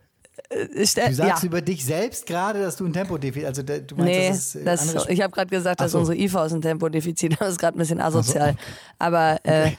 du 0.49 0.85
sagst 0.85 1.19
ja. 1.19 1.37
über 1.43 1.61
dich 1.61 1.85
selbst 1.85 2.25
gerade, 2.25 2.61
dass 2.61 2.75
du 2.75 2.85
ein 2.85 2.93
Tempodefizit, 2.93 3.45
also 3.45 3.61
du 3.61 3.95
meinst, 3.95 4.55
nee, 4.55 4.63
das 4.63 4.85
ist 4.85 4.95
das, 4.95 5.07
ich 5.07 5.21
habe 5.21 5.31
gerade 5.31 5.49
gesagt, 5.49 5.79
dass 5.79 5.91
so. 5.91 5.99
unsere 5.99 6.39
aus 6.39 6.53
ein 6.53 6.61
Tempodefizit, 6.61 7.35
das 7.39 7.49
ist 7.51 7.59
gerade 7.59 7.77
ein 7.77 7.79
bisschen 7.79 8.01
asozial. 8.01 8.53
So. 8.53 8.57
Aber 8.97 9.39
äh, 9.43 9.67
okay. 9.67 9.77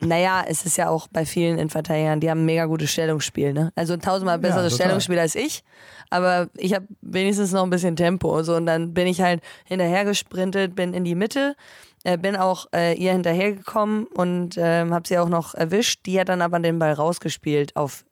naja, 0.00 0.44
es 0.46 0.66
ist 0.66 0.76
ja 0.76 0.90
auch 0.90 1.08
bei 1.08 1.24
vielen 1.24 1.54
Innenverteidigern, 1.54 2.20
die 2.20 2.30
haben 2.30 2.42
ein 2.42 2.46
mega 2.46 2.66
gutes 2.66 2.90
Stellungsspiel, 2.90 3.54
ne? 3.54 3.72
Also 3.74 3.96
tausendmal 3.96 4.38
besseres 4.38 4.76
ja, 4.76 4.84
Stellungsspiel 4.84 5.18
als 5.18 5.34
ich, 5.34 5.64
aber 6.10 6.48
ich 6.58 6.74
habe 6.74 6.86
wenigstens 7.00 7.52
noch 7.52 7.64
ein 7.64 7.70
bisschen 7.70 7.96
Tempo 7.96 8.42
so 8.42 8.56
und 8.56 8.66
dann 8.66 8.92
bin 8.92 9.06
ich 9.06 9.22
halt 9.22 9.40
hinterher 9.64 10.04
gesprintet, 10.04 10.74
bin 10.74 10.92
in 10.92 11.04
die 11.04 11.14
Mitte, 11.14 11.56
äh, 12.04 12.18
bin 12.18 12.36
auch 12.36 12.66
äh, 12.74 12.94
ihr 12.94 13.12
hinterhergekommen 13.12 14.06
und 14.06 14.58
äh, 14.58 14.84
habe 14.90 15.08
sie 15.08 15.18
auch 15.18 15.30
noch 15.30 15.54
erwischt. 15.54 16.00
Die 16.04 16.20
hat 16.20 16.28
dann 16.28 16.42
aber 16.42 16.58
den 16.58 16.78
Ball 16.78 16.92
rausgespielt 16.92 17.76
auf 17.76 18.04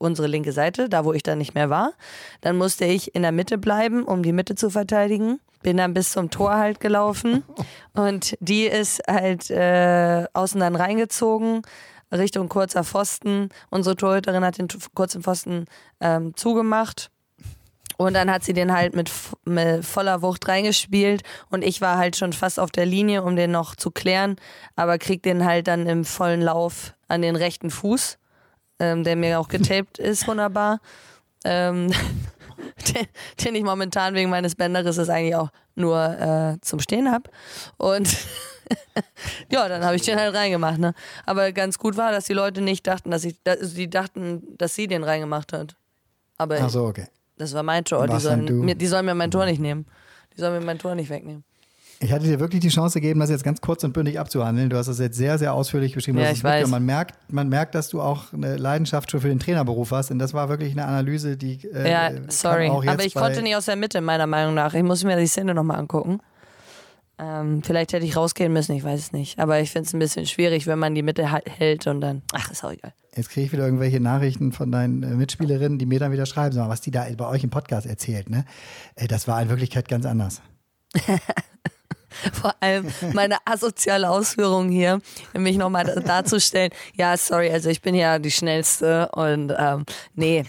unsere 0.00 0.26
linke 0.26 0.52
Seite, 0.52 0.88
da 0.88 1.04
wo 1.04 1.12
ich 1.12 1.22
dann 1.22 1.38
nicht 1.38 1.54
mehr 1.54 1.70
war. 1.70 1.92
Dann 2.40 2.56
musste 2.56 2.86
ich 2.86 3.14
in 3.14 3.22
der 3.22 3.32
Mitte 3.32 3.58
bleiben, 3.58 4.04
um 4.04 4.22
die 4.22 4.32
Mitte 4.32 4.54
zu 4.54 4.70
verteidigen. 4.70 5.40
Bin 5.62 5.76
dann 5.76 5.92
bis 5.92 6.12
zum 6.12 6.30
Tor 6.30 6.54
halt 6.54 6.80
gelaufen 6.80 7.44
und 7.92 8.36
die 8.40 8.64
ist 8.64 9.02
halt 9.06 9.50
äh, 9.50 10.26
außen 10.32 10.60
dann 10.60 10.74
reingezogen. 10.74 11.62
Richtung 12.12 12.48
kurzer 12.48 12.82
Pfosten. 12.82 13.50
Unsere 13.68 13.94
Torhüterin 13.94 14.44
hat 14.44 14.58
den 14.58 14.68
kurzen 14.94 15.22
Pfosten 15.22 15.66
ähm, 16.00 16.34
zugemacht. 16.34 17.10
Und 17.98 18.14
dann 18.14 18.30
hat 18.30 18.42
sie 18.42 18.54
den 18.54 18.72
halt 18.72 18.96
mit, 18.96 19.10
mit, 19.44 19.84
voller 19.84 20.22
Wucht 20.22 20.48
reingespielt 20.48 21.22
und 21.50 21.62
ich 21.62 21.82
war 21.82 21.98
halt 21.98 22.16
schon 22.16 22.32
fast 22.32 22.58
auf 22.58 22.70
der 22.70 22.86
Linie, 22.86 23.22
um 23.22 23.36
den 23.36 23.50
noch 23.50 23.76
zu 23.76 23.90
klären, 23.90 24.36
aber 24.74 24.96
krieg 24.96 25.22
den 25.22 25.44
halt 25.44 25.68
dann 25.68 25.86
im 25.86 26.06
vollen 26.06 26.40
Lauf 26.40 26.94
an 27.08 27.20
den 27.20 27.36
rechten 27.36 27.68
Fuß, 27.68 28.16
ähm, 28.80 29.04
der 29.04 29.14
mir 29.14 29.38
auch 29.38 29.48
getaped 29.48 29.98
ist, 29.98 30.26
wunderbar. 30.26 30.80
Ähm, 31.44 31.92
den, 32.88 33.06
den, 33.44 33.54
ich 33.54 33.62
momentan 33.62 34.14
wegen 34.14 34.30
meines 34.30 34.56
Bänderrisses 34.56 35.08
eigentlich 35.08 35.36
auch 35.36 35.50
nur 35.76 35.98
äh, 35.98 36.60
zum 36.62 36.80
Stehen 36.80 37.10
habe. 37.10 37.30
Und 37.76 38.08
ja, 39.52 39.68
dann 39.68 39.84
habe 39.84 39.96
ich 39.96 40.02
den 40.02 40.18
halt 40.18 40.34
reingemacht. 40.34 40.78
Ne? 40.78 40.94
Aber 41.26 41.52
ganz 41.52 41.78
gut 41.78 41.96
war, 41.96 42.10
dass 42.10 42.24
die 42.24 42.32
Leute 42.32 42.60
nicht 42.60 42.86
dachten, 42.86 43.10
dass 43.10 43.24
ich, 43.24 43.36
dass 43.44 43.60
sie 43.60 43.88
dachten, 43.88 44.56
dass 44.58 44.74
sie 44.74 44.88
den 44.88 45.04
reingemacht 45.04 45.52
hat. 45.52 45.76
Aber 46.38 46.58
Ach 46.60 46.70
so, 46.70 46.86
okay. 46.86 47.06
Das 47.36 47.54
war 47.54 47.62
mein 47.62 47.84
Tor. 47.84 48.06
Die 48.06 48.18
sollen, 48.18 48.44
mir, 48.64 48.74
die 48.74 48.86
sollen 48.86 49.06
mir 49.06 49.14
mein 49.14 49.30
Tor 49.30 49.46
nicht 49.46 49.60
nehmen. 49.60 49.86
Die 50.36 50.40
sollen 50.40 50.58
mir 50.58 50.64
mein 50.64 50.78
Tor 50.78 50.94
nicht 50.94 51.08
wegnehmen. 51.08 51.44
Ich 52.02 52.12
hatte 52.12 52.24
dir 52.24 52.40
wirklich 52.40 52.62
die 52.62 52.70
Chance 52.70 52.98
gegeben, 52.98 53.20
das 53.20 53.28
jetzt 53.28 53.44
ganz 53.44 53.60
kurz 53.60 53.84
und 53.84 53.92
bündig 53.92 54.18
abzuhandeln. 54.18 54.70
Du 54.70 54.78
hast 54.78 54.86
das 54.86 54.98
jetzt 54.98 55.18
sehr, 55.18 55.38
sehr 55.38 55.52
ausführlich 55.52 55.94
beschrieben. 55.94 56.18
Ja, 56.18 56.30
ich 56.30 56.42
weiß. 56.42 56.66
Man 56.68 56.86
merkt, 56.86 57.14
man 57.30 57.50
merkt, 57.50 57.74
dass 57.74 57.90
du 57.90 58.00
auch 58.00 58.32
eine 58.32 58.56
Leidenschaft 58.56 59.10
schon 59.10 59.20
für 59.20 59.28
den 59.28 59.38
Trainerberuf 59.38 59.90
hast. 59.90 60.10
Und 60.10 60.18
das 60.18 60.32
war 60.32 60.48
wirklich 60.48 60.72
eine 60.72 60.86
Analyse, 60.86 61.36
die. 61.36 61.60
Äh, 61.74 61.90
ja, 61.90 62.10
sorry. 62.28 62.70
Aber 62.70 63.04
ich 63.04 63.14
konnte 63.14 63.42
nicht 63.42 63.54
aus 63.54 63.66
der 63.66 63.76
Mitte, 63.76 64.00
meiner 64.00 64.26
Meinung 64.26 64.54
nach. 64.54 64.72
Ich 64.72 64.82
muss 64.82 65.04
mir 65.04 65.18
die 65.18 65.26
Szene 65.26 65.54
nochmal 65.54 65.78
angucken. 65.78 66.20
Ähm, 67.18 67.62
vielleicht 67.62 67.92
hätte 67.92 68.06
ich 68.06 68.16
rausgehen 68.16 68.50
müssen, 68.50 68.74
ich 68.74 68.82
weiß 68.82 68.98
es 68.98 69.12
nicht. 69.12 69.38
Aber 69.38 69.60
ich 69.60 69.70
finde 69.70 69.86
es 69.86 69.92
ein 69.92 69.98
bisschen 69.98 70.24
schwierig, 70.24 70.66
wenn 70.66 70.78
man 70.78 70.94
die 70.94 71.02
Mitte 71.02 71.30
hält 71.30 71.86
und 71.86 72.00
dann. 72.00 72.22
Ach, 72.32 72.50
ist 72.50 72.64
auch 72.64 72.72
egal. 72.72 72.94
Jetzt 73.14 73.28
kriege 73.28 73.44
ich 73.44 73.52
wieder 73.52 73.66
irgendwelche 73.66 74.00
Nachrichten 74.00 74.52
von 74.52 74.72
deinen 74.72 75.02
äh, 75.02 75.08
Mitspielerinnen, 75.08 75.78
die 75.78 75.84
mir 75.84 75.98
dann 75.98 76.12
wieder 76.12 76.24
schreiben, 76.24 76.56
was 76.56 76.80
die 76.80 76.92
da 76.92 77.04
bei 77.14 77.26
euch 77.26 77.44
im 77.44 77.50
Podcast 77.50 77.86
erzählt. 77.86 78.30
Ne? 78.30 78.46
Äh, 78.94 79.06
das 79.06 79.28
war 79.28 79.42
in 79.42 79.50
Wirklichkeit 79.50 79.86
ganz 79.86 80.06
anders. 80.06 80.40
Vor 82.32 82.54
allem 82.60 82.86
meine 83.12 83.38
asoziale 83.44 84.08
Ausführung 84.10 84.68
hier, 84.68 85.00
mich 85.34 85.56
nochmal 85.56 85.84
darzustellen. 86.04 86.70
Ja, 86.94 87.16
sorry, 87.16 87.50
also 87.50 87.70
ich 87.70 87.82
bin 87.82 87.94
ja 87.94 88.18
die 88.18 88.30
Schnellste 88.30 89.08
und 89.12 89.52
ähm, 89.56 89.84
nee. 90.14 90.44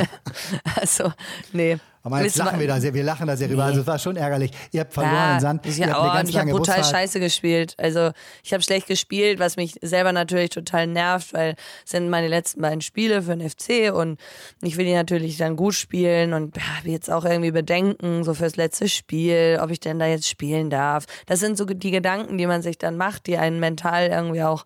also, 0.80 1.12
nee. 1.52 1.78
Aber 2.04 2.22
jetzt 2.22 2.36
lachen 2.36 2.58
wir 2.58 2.66
da 2.66 2.80
sehr, 2.80 2.92
wir 2.94 3.04
lachen 3.04 3.26
da 3.26 3.36
sehr 3.36 3.48
rüber. 3.48 3.64
Also 3.64 3.82
es 3.82 3.86
war 3.86 3.98
schon 3.98 4.16
ärgerlich. 4.16 4.50
Ihr 4.72 4.80
habt 4.80 4.92
verloren 4.92 5.14
ja, 5.14 5.40
Sand. 5.40 5.66
Ich, 5.66 5.78
ja, 5.78 5.86
oh, 5.86 6.28
ich 6.28 6.36
habe 6.36 6.50
brutal 6.50 6.78
Busfahrt. 6.78 6.86
scheiße 6.86 7.20
gespielt. 7.20 7.74
Also 7.78 8.10
ich 8.42 8.52
habe 8.52 8.62
schlecht 8.62 8.88
gespielt, 8.88 9.38
was 9.38 9.56
mich 9.56 9.76
selber 9.82 10.12
natürlich 10.12 10.50
total 10.50 10.88
nervt, 10.88 11.32
weil 11.32 11.54
es 11.84 11.92
sind 11.92 12.10
meine 12.10 12.26
letzten 12.26 12.60
beiden 12.60 12.80
Spiele 12.80 13.22
für 13.22 13.36
den 13.36 13.48
FC 13.48 13.94
und 13.94 14.18
ich 14.62 14.76
will 14.76 14.84
die 14.84 14.94
natürlich 14.94 15.36
dann 15.36 15.54
gut 15.56 15.74
spielen 15.74 16.32
und 16.32 16.56
habe 16.78 16.88
jetzt 16.88 17.10
auch 17.10 17.24
irgendwie 17.24 17.52
Bedenken, 17.52 18.24
so 18.24 18.34
fürs 18.34 18.56
letzte 18.56 18.88
Spiel, 18.88 19.58
ob 19.62 19.70
ich 19.70 19.78
denn 19.78 20.00
da 20.00 20.06
jetzt 20.06 20.28
spielen 20.28 20.70
darf. 20.70 21.04
Das 21.26 21.38
sind 21.38 21.56
so 21.56 21.64
die 21.64 21.90
Gedanken, 21.92 22.36
die 22.36 22.46
man 22.46 22.62
sich 22.62 22.78
dann 22.78 22.96
macht, 22.96 23.26
die 23.28 23.38
einen 23.38 23.60
mental 23.60 24.08
irgendwie 24.08 24.42
auch 24.42 24.64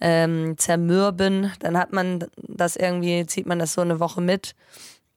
ähm, 0.00 0.56
zermürben. 0.56 1.52
Dann 1.58 1.76
hat 1.76 1.92
man 1.92 2.26
das 2.36 2.76
irgendwie, 2.76 3.26
zieht 3.26 3.46
man 3.46 3.58
das 3.58 3.72
so 3.72 3.80
eine 3.80 3.98
Woche 3.98 4.20
mit. 4.20 4.54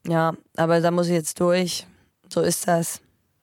Ja, 0.08 0.34
aber 0.56 0.82
da 0.82 0.91
muss 0.91 1.08
ich 1.08 1.13
jetzt 1.13 1.39
durch. 1.39 1.86
So 2.29 2.41
ist 2.41 2.68
das. 2.68 3.01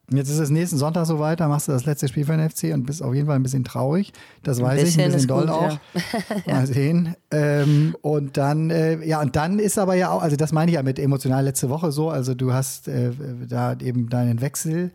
Jetzt 0.09 0.29
ist 0.29 0.39
es 0.39 0.51
nächsten 0.51 0.77
Sonntag 0.77 1.05
so 1.07 1.19
weiter, 1.19 1.49
machst 1.49 1.67
du 1.67 1.73
das 1.73 1.85
letzte 1.85 2.07
Spiel 2.07 2.25
für 2.25 2.37
den 2.37 2.49
FC 2.49 2.73
und 2.73 2.87
bist 2.87 3.03
auf 3.03 3.13
jeden 3.13 3.27
Fall 3.27 3.35
ein 3.35 3.43
bisschen 3.43 3.65
traurig. 3.65 4.13
Das 4.45 4.63
weiß 4.63 4.89
ich, 4.89 5.01
ein 5.01 5.11
bisschen 5.11 5.27
doll 5.27 5.47
gut, 5.47 5.51
auch. 5.51 5.73
Ja. 5.73 5.81
Mal 6.47 6.67
sehen. 6.69 7.17
Ähm, 7.33 7.97
und 8.03 8.37
dann, 8.37 8.71
äh, 8.71 9.05
ja, 9.05 9.21
und 9.21 9.35
dann 9.35 9.59
ist 9.59 9.79
aber 9.79 9.95
ja 9.95 10.11
auch, 10.11 10.23
also 10.23 10.37
das 10.37 10.53
meine 10.53 10.71
ich 10.71 10.77
ja 10.77 10.85
mit 10.85 11.01
emotional 11.01 11.43
letzte 11.45 11.71
Woche 11.71 11.91
so, 11.91 12.09
also 12.09 12.35
du 12.35 12.53
hast 12.53 12.87
äh, 12.87 13.11
da 13.49 13.73
eben 13.81 14.09
deinen 14.09 14.41
Wechsel 14.41 14.93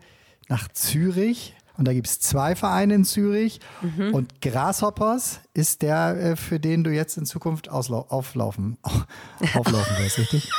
nach 0.48 0.68
Zürich. 0.68 1.54
Und 1.76 1.88
da 1.88 1.92
gibt 1.94 2.06
es 2.06 2.20
zwei 2.20 2.54
Vereine 2.54 2.94
in 2.94 3.04
Zürich. 3.04 3.60
Mhm. 3.82 4.14
Und 4.14 4.40
Grasshoppers 4.40 5.40
ist 5.52 5.82
der, 5.82 6.16
äh, 6.16 6.36
für 6.36 6.58
den 6.58 6.84
du 6.84 6.90
jetzt 6.90 7.18
in 7.18 7.26
Zukunft 7.26 7.70
auflaufen, 7.70 8.78
auflaufen 9.54 9.98
wirst, 9.98 10.18
richtig? 10.18 10.50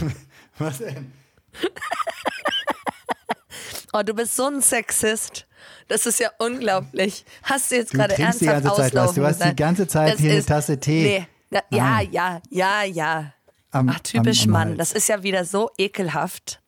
Was 0.58 0.78
denn? 0.78 1.12
Oh, 3.92 4.02
du 4.02 4.14
bist 4.14 4.34
so 4.36 4.46
ein 4.46 4.62
Sexist. 4.62 5.46
Das 5.88 6.06
ist 6.06 6.18
ja 6.18 6.30
unglaublich. 6.38 7.26
Hast 7.42 7.70
du 7.70 7.76
jetzt 7.76 7.92
gerade 7.92 8.16
ernsthaft 8.16 8.40
die 8.40 8.46
ganze 8.46 8.74
Zeit 8.74 8.94
was. 8.94 9.14
Du 9.14 9.24
hast 9.24 9.44
die 9.44 9.56
ganze 9.56 9.86
Zeit 9.86 10.14
das 10.14 10.20
hier 10.20 10.30
ist, 10.30 10.50
eine 10.50 10.60
Tasse 10.60 10.80
Tee. 10.80 11.02
Nee. 11.02 11.26
Da, 11.50 11.60
ja, 11.70 12.00
ja, 12.00 12.40
ja, 12.48 12.84
ja. 12.84 13.34
Am, 13.70 13.90
Ach, 13.90 14.00
typisch 14.00 14.44
am, 14.44 14.54
am 14.54 14.68
Mann. 14.68 14.78
Das 14.78 14.92
ist 14.92 15.08
ja 15.08 15.22
wieder 15.22 15.44
so 15.44 15.70
ekelhaft. 15.76 16.62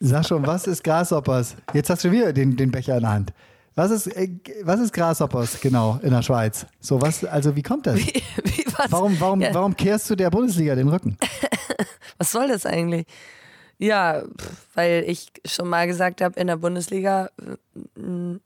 Sag 0.00 0.26
schon, 0.26 0.46
was 0.46 0.66
ist 0.66 0.84
Grasshoppers? 0.84 1.56
Jetzt 1.72 1.88
hast 1.88 2.04
du 2.04 2.10
wieder 2.10 2.32
den, 2.34 2.56
den 2.56 2.70
Becher 2.70 2.96
in 2.96 3.02
der 3.02 3.10
Hand. 3.10 3.32
Was 3.74 3.90
ist, 3.90 4.08
äh, 4.08 4.28
was 4.62 4.80
ist 4.80 4.92
Grasshoppers 4.92 5.60
genau 5.60 5.98
in 6.02 6.10
der 6.10 6.22
Schweiz? 6.22 6.66
So 6.80 7.00
was, 7.00 7.24
also 7.24 7.56
wie 7.56 7.62
kommt 7.62 7.86
das? 7.86 7.96
Wie, 7.96 8.22
wie 8.44 8.61
warum, 8.88 9.20
warum, 9.20 9.40
ja. 9.40 9.54
warum 9.54 9.76
kehrst 9.76 10.08
du 10.10 10.14
der 10.14 10.30
Bundesliga 10.30 10.74
den 10.74 10.88
Rücken? 10.88 11.16
was 12.18 12.32
soll 12.32 12.48
das 12.48 12.66
eigentlich? 12.66 13.06
Ja, 13.78 14.22
weil 14.74 15.04
ich 15.06 15.32
schon 15.44 15.68
mal 15.68 15.86
gesagt 15.86 16.20
habe, 16.20 16.38
in 16.38 16.46
der 16.46 16.56
Bundesliga 16.56 17.30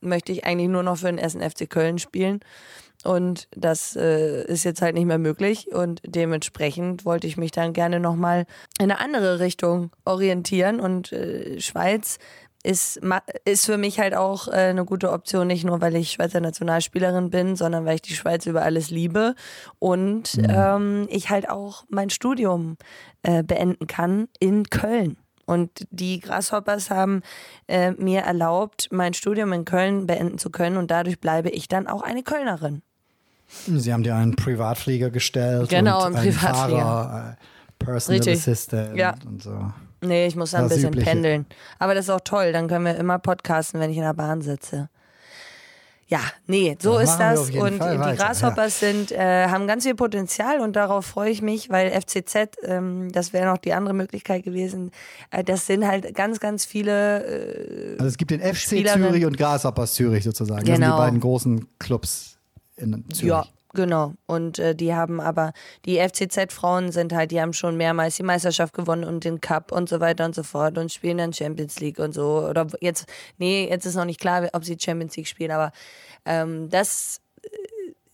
möchte 0.01 0.33
ich 0.33 0.47
eigentlich 0.47 0.69
nur 0.69 0.83
noch 0.83 0.97
für 0.97 1.07
den 1.07 1.19
Essen 1.19 1.43
FC 1.43 1.69
Köln 1.69 1.99
spielen. 1.99 2.41
Und 3.05 3.47
das 3.55 3.95
äh, 3.97 4.45
ist 4.47 4.65
jetzt 4.65 4.83
halt 4.83 4.95
nicht 4.95 5.05
mehr 5.05 5.19
möglich. 5.19 5.73
Und 5.73 6.01
dementsprechend 6.05 7.05
wollte 7.05 7.27
ich 7.27 7.37
mich 7.37 7.51
dann 7.51 7.73
gerne 7.73 8.01
nochmal 8.01 8.47
in 8.79 8.91
eine 8.91 8.99
andere 8.99 9.39
Richtung 9.39 9.91
orientieren. 10.05 10.81
Und 10.81 11.13
äh, 11.13 11.61
Schweiz 11.61 12.19
ist, 12.67 13.01
ist 13.45 13.67
für 13.67 13.79
mich 13.79 14.01
halt 14.01 14.15
auch 14.15 14.49
äh, 14.49 14.53
eine 14.71 14.85
gute 14.85 15.13
Option, 15.13 15.47
nicht 15.47 15.65
nur 15.65 15.81
weil 15.81 15.95
ich 15.95 16.11
Schweizer 16.11 16.41
Nationalspielerin 16.41 17.31
bin, 17.31 17.55
sondern 17.55 17.85
weil 17.85 17.95
ich 17.95 18.03
die 18.03 18.15
Schweiz 18.15 18.45
über 18.47 18.63
alles 18.63 18.91
liebe 18.91 19.35
und 19.79 20.37
mhm. 20.37 20.47
ähm, 20.49 21.07
ich 21.09 21.31
halt 21.31 21.49
auch 21.49 21.85
mein 21.89 22.11
Studium 22.11 22.77
äh, 23.23 23.43
beenden 23.45 23.87
kann 23.87 24.29
in 24.41 24.65
Köln. 24.65 25.17
Und 25.47 25.87
die 25.91 26.19
Grasshoppers 26.19 26.91
haben 26.91 27.23
äh, 27.69 27.93
mir 27.93 28.23
erlaubt, 28.23 28.89
mein 28.91 29.15
Studium 29.15 29.53
in 29.53 29.65
Köln 29.65 30.09
beenden 30.09 30.39
zu 30.39 30.51
können 30.51 30.77
und 30.77 30.91
dadurch 30.91 31.21
bleibe 31.21 31.51
ich 31.51 31.69
dann 31.69 31.87
auch 31.87 32.03
eine 32.03 32.25
Kölnerin. 32.25 32.83
Sie 33.47 33.93
haben 33.93 34.03
dir 34.03 34.17
einen 34.17 34.35
Privatflieger 34.35 35.11
gestellt. 35.11 35.69
Genau, 35.69 36.05
und 36.05 36.17
einen 36.17 36.27
Privatflieger. 36.27 36.83
Fahrer, 36.83 37.37
äh, 37.39 37.85
Personal 37.85 38.19
Richtig. 38.19 38.39
Assistant 38.41 38.97
ja. 38.97 39.15
und 39.25 39.41
so. 39.41 39.73
Nee, 40.01 40.27
ich 40.27 40.37
muss 40.37 40.51
da 40.51 40.59
ein 40.59 40.69
bisschen 40.69 40.89
Übliche. 40.89 41.11
pendeln. 41.11 41.47
Aber 41.79 41.95
das 41.95 42.07
ist 42.07 42.11
auch 42.11 42.21
toll, 42.21 42.53
dann 42.53 42.69
können 42.69 42.85
wir 42.85 42.97
immer 42.97 43.19
podcasten, 43.19 43.81
wenn 43.81 43.91
ich 43.91 43.97
in 43.97 44.03
der 44.03 44.15
Bahn 44.15 44.43
sitze. 44.43 44.89
Ja, 46.09 46.21
nee, 46.47 46.77
so 46.81 47.01
das 47.01 47.11
ist 47.11 47.19
das. 47.19 47.51
Und 47.51 47.79
Fall 47.79 47.99
die 47.99 48.17
Grasshoppers 48.17 48.81
ja. 48.81 48.93
sind, 48.93 49.11
äh, 49.11 49.49
haben 49.49 49.67
ganz 49.67 49.83
viel 49.83 49.97
Potenzial 49.97 50.61
und 50.61 50.77
darauf 50.77 51.05
freue 51.05 51.31
ich 51.31 51.43
mich, 51.43 51.69
weil 51.69 51.91
FCZ, 51.91 52.59
ähm, 52.63 53.11
das 53.11 53.33
wäre 53.33 53.47
noch 53.47 53.59
die 53.59 53.73
andere 53.73 53.93
Möglichkeit 53.93 54.45
gewesen, 54.45 54.93
äh, 55.33 55.43
das 55.43 55.67
sind 55.67 55.85
halt 55.85 56.15
ganz, 56.15 56.39
ganz 56.39 56.65
viele. 56.65 57.25
Äh, 57.25 57.93
also 57.95 58.07
es 58.07 58.19
gibt 58.19 58.31
den 58.31 58.41
FC 58.41 58.87
Zürich 58.87 59.27
und 59.27 59.37
Grasshoppers 59.37 59.95
Zürich 59.95 60.23
sozusagen. 60.23 60.65
Genau. 60.65 60.71
Das 60.71 60.77
sind 60.77 60.85
die 60.85 60.91
genau. 60.91 60.99
beiden 60.99 61.21
großen 61.21 61.67
Clubs 61.81 62.39
in 62.77 63.05
Zürich. 63.13 63.31
Ja, 63.31 63.45
Genau. 63.77 64.15
Und 64.25 64.59
äh, 64.59 64.75
die 64.75 64.95
haben 64.95 65.21
aber, 65.21 65.53
die 65.85 65.99
FCZ-Frauen 65.99 66.93
sind 66.93 67.13
halt, 67.13 67.31
die 67.31 67.43
haben 67.43 67.53
schon 67.53 67.77
mehrmals 67.77 68.17
die 68.17 68.23
Meisterschaft 68.23 68.73
gewonnen 68.73 69.05
und 69.05 69.23
den 69.23 69.43
Cup 69.43 69.71
und 69.71 69.87
so 69.87 70.01
weiter 70.01 70.25
und 70.25 70.35
so 70.35 70.43
fort 70.43 70.79
und 70.79 70.91
spielen 70.91 71.19
dann 71.19 71.35
Champions 71.35 71.79
League 71.79 71.99
und 71.99 72.15
so. 72.15 72.47
Oder 72.49 72.67
jetzt, 72.81 73.05
nee, 73.37 73.69
jetzt 73.69 73.85
ist 73.85 73.95
noch 73.95 74.07
nicht 74.07 74.19
klar, 74.19 74.49
ob 74.55 74.65
sie 74.65 74.79
Champions 74.81 75.15
League 75.15 75.29
spielen, 75.29 75.51
aber 75.51 75.73
ähm, 76.25 76.71
das 76.71 77.21
äh, 77.43 77.49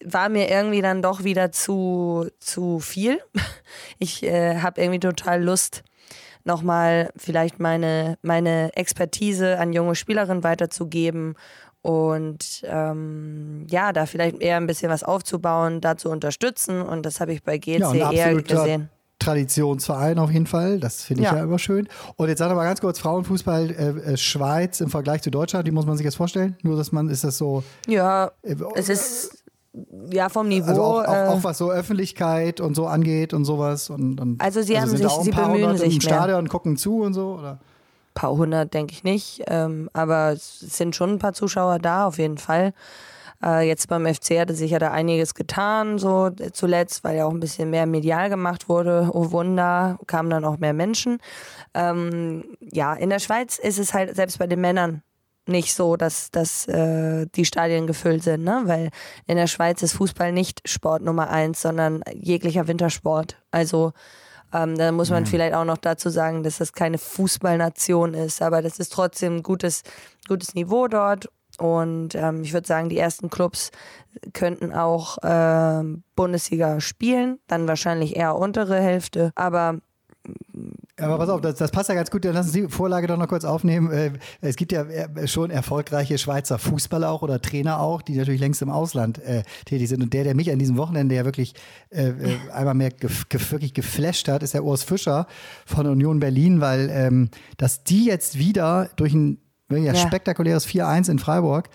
war 0.05 0.29
mir 0.29 0.51
irgendwie 0.51 0.83
dann 0.83 1.01
doch 1.01 1.23
wieder 1.23 1.53
zu, 1.53 2.29
zu 2.41 2.81
viel. 2.81 3.21
Ich 3.99 4.23
äh, 4.25 4.59
habe 4.59 4.83
irgendwie 4.83 5.01
total 5.01 5.43
Lust, 5.43 5.83
nochmal 6.45 7.11
vielleicht 7.17 7.61
meine, 7.61 8.19
meine 8.21 8.75
Expertise 8.77 9.59
an 9.59 9.73
junge 9.73 9.95
Spielerinnen 9.95 10.45
weiterzugeben 10.45 11.37
und 11.83 12.63
ähm, 12.65 13.67
ja, 13.69 13.93
da 13.93 14.07
vielleicht 14.07 14.41
eher 14.41 14.57
ein 14.57 14.67
bisschen 14.67 14.91
was 14.91 15.03
aufzubauen, 15.03 15.81
da 15.81 15.97
zu 15.97 16.09
unterstützen 16.11 16.81
und 16.81 17.05
das 17.05 17.21
habe 17.21 17.33
ich 17.33 17.43
bei 17.43 17.59
GC 17.59 17.81
ja, 17.95 18.11
eher 18.13 18.35
gesehen. 18.43 18.89
Traditionsverein 19.19 20.19
auf 20.19 20.31
jeden 20.31 20.47
Fall, 20.47 20.81
das 20.81 21.03
finde 21.03 21.23
ich 21.23 21.29
ja. 21.29 21.37
ja. 21.37 21.45
immer 21.45 21.59
schön. 21.59 21.89
Und 22.17 22.29
jetzt 22.29 22.39
sag 22.39 22.49
doch 22.49 22.57
mal 22.57 22.65
ganz 22.65 22.81
kurz, 22.81 22.99
Frauenfußball 22.99 23.71
äh, 23.71 24.13
äh, 24.13 24.17
Schweiz 24.17 24.81
im 24.81 24.91
Vergleich 24.91 25.23
zu 25.23 25.31
Deutschland, 25.31 25.67
wie 25.67 25.71
muss 25.71 25.87
man 25.87 25.97
sich 25.97 26.05
das 26.05 26.17
vorstellen? 26.17 26.57
Nur, 26.63 26.77
dass 26.77 26.91
man, 26.91 27.09
ist 27.09 27.23
das 27.23 27.39
so... 27.39 27.63
Ja, 27.87 28.33
äh, 28.43 28.57
es 28.75 28.89
ist 28.89 29.43
ja, 30.11 30.29
vom 30.29 30.49
Niveau. 30.49 30.69
Also 30.69 30.83
auch, 30.83 31.05
äh, 31.05 31.07
auch, 31.07 31.35
auch 31.35 31.45
was 31.45 31.59
so 31.59 31.71
Öffentlichkeit 31.71 32.61
und 32.61 32.75
so 32.75 32.87
angeht 32.87 33.33
und 33.33 33.45
sowas. 33.45 33.91
Und, 33.91 34.21
und 34.21 34.41
Also 34.41 34.61
sie 34.61 34.79
haben 34.79 34.89
sind 34.89 34.99
sich- 34.99 35.07
auch 35.07 35.23
sie 35.23 35.31
paar 35.31 35.51
bemühen 35.51 35.77
sich 35.77 35.87
im 35.87 35.93
mehr. 35.93 36.01
Stadion 36.03 36.39
und 36.41 36.49
gucken 36.49 36.77
zu 36.77 37.01
und 37.01 37.15
so? 37.15 37.39
Oder? 37.39 37.61
Paar 38.15 38.33
hundert, 38.33 38.75
denke 38.75 38.93
ich 38.93 39.05
nicht. 39.05 39.43
Ähm, 39.47 39.89
aber 39.93 40.33
es 40.33 40.61
sind 40.61 40.97
schon 40.97 41.11
ein 41.11 41.19
paar 41.19 41.33
Zuschauer 41.33 41.79
da, 41.79 42.07
auf 42.07 42.19
jeden 42.19 42.39
Fall. 42.39 42.73
Äh, 43.43 43.67
jetzt 43.67 43.89
beim 43.89 44.07
FC 44.07 44.39
hatte 44.39 44.55
sich 44.55 44.71
ja 44.71 44.79
da 44.79 44.93
einiges 44.93 45.35
getan, 45.35 45.99
so 45.99 46.29
äh, 46.29 46.53
zuletzt, 46.53 47.03
weil 47.05 47.17
ja 47.17 47.27
auch 47.27 47.33
ein 47.33 47.41
bisschen 47.41 47.71
mehr 47.71 47.87
medial 47.87 48.29
gemacht 48.29 48.69
wurde. 48.69 49.11
Oh 49.13 49.33
Wunder, 49.33 49.99
kamen 50.07 50.31
dann 50.31 50.45
auch 50.45 50.59
mehr 50.59 50.73
Menschen. 50.73 51.19
Ähm, 51.75 52.45
ja, 52.61 52.95
in 52.95 53.11
der 53.11 53.19
Schweiz 53.19 53.59
ist 53.59 53.79
es 53.79 53.95
halt 53.95 54.15
selbst 54.15 54.39
bei 54.39 54.47
den 54.47 54.61
Männern 54.61 55.03
nicht 55.47 55.75
so, 55.75 55.97
dass, 55.97 56.31
dass 56.31 56.69
äh, 56.69 57.27
die 57.35 57.45
Stadien 57.45 57.89
gefüllt 57.89 58.23
sind, 58.23 58.45
ne? 58.45 58.63
Weil 58.67 58.91
in 59.27 59.37
der 59.37 59.49
Schweiz 59.49 59.83
ist 59.83 59.95
Fußball 59.95 60.31
nicht 60.31 60.63
Sport 60.69 61.03
Nummer 61.03 61.31
eins, 61.31 61.61
sondern 61.61 62.03
jeglicher 62.15 62.69
Wintersport. 62.69 63.37
Also 63.51 63.93
ähm, 64.53 64.77
da 64.77 64.93
muss 64.93 65.11
man 65.11 65.27
vielleicht 65.27 65.55
auch 65.55 65.65
noch 65.65 65.79
dazu 65.79 66.11
sagen, 66.11 66.43
dass 66.43 66.59
das 66.59 66.73
keine 66.73 66.99
Fußballnation 66.99 68.15
ist, 68.15 68.43
aber 68.43 68.63
das 68.63 68.79
ist 68.79 68.93
trotzdem 68.93 69.37
ein 69.37 69.43
gutes, 69.43 69.83
gutes 70.29 70.55
Niveau 70.55 70.89
dort. 70.89 71.29
Und 71.59 72.15
ähm, 72.15 72.43
ich 72.43 72.53
würde 72.53 72.67
sagen, 72.67 72.89
die 72.89 72.99
ersten 72.99 73.29
Clubs 73.29 73.71
könnten 74.33 74.73
auch 74.73 75.19
ähm, 75.23 76.03
Bundesliga 76.17 76.81
spielen, 76.81 77.39
dann 77.47 77.69
wahrscheinlich 77.69 78.17
eher 78.17 78.37
untere 78.37 78.81
Hälfte. 78.81 79.33
Aber 79.35 79.79
Aber 81.03 81.19
pass 81.19 81.29
auf, 81.29 81.41
das, 81.41 81.57
das 81.57 81.71
passt 81.71 81.89
ja 81.89 81.95
ganz 81.95 82.11
gut. 82.11 82.25
Dann 82.25 82.35
lassen 82.35 82.51
Sie 82.51 82.63
die 82.63 82.69
Vorlage 82.69 83.07
doch 83.07 83.17
noch 83.17 83.29
kurz 83.29 83.45
aufnehmen. 83.45 83.91
Äh, 83.93 84.13
Es 84.41 84.57
gibt 84.57 84.73
ja 84.73 84.83
äh, 84.85 85.27
schon 85.27 85.51
erfolgreiche 85.51 86.19
Schweizer 86.19 86.59
Fußballer 86.59 87.11
auch 87.11 87.23
oder 87.23 87.41
Trainer 87.43 87.81
auch, 87.81 88.03
die 88.03 88.17
natürlich 88.17 88.41
längst 88.41 88.63
im 88.63 88.71
Ausland 88.71 89.19
äh, 89.23 89.43
tätig 89.67 89.89
sind. 89.89 90.03
Und 90.03 90.13
der, 90.15 90.25
der 90.25 90.35
mich 90.35 90.51
an 90.51 90.59
diesem 90.59 90.77
Wochenende 90.77 91.15
ja 91.15 91.25
wirklich 91.25 91.55
äh, 91.91 92.09
äh, 92.09 92.15
einmal 92.53 92.75
mehr 92.75 92.91
gef 92.91 93.29
gef 93.29 93.53
wirklich 93.53 93.75
geflasht 93.75 94.29
hat, 94.29 94.43
ist 94.43 94.55
der 94.55 94.65
Urs 94.65 94.83
Fischer 94.83 95.27
von 95.67 95.87
Union 95.87 96.21
Berlin, 96.21 96.61
weil 96.61 96.89
ähm, 96.91 97.31
dass 97.57 97.85
die 97.85 98.07
jetzt 98.07 98.39
wieder 98.39 98.89
durch 98.97 99.13
ein 99.15 99.39
wirklich 99.69 99.87
Ja. 99.93 99.97
spektakuläres 99.97 100.67
4-1 100.67 101.11
in 101.11 101.19
Freiburg 101.19 101.69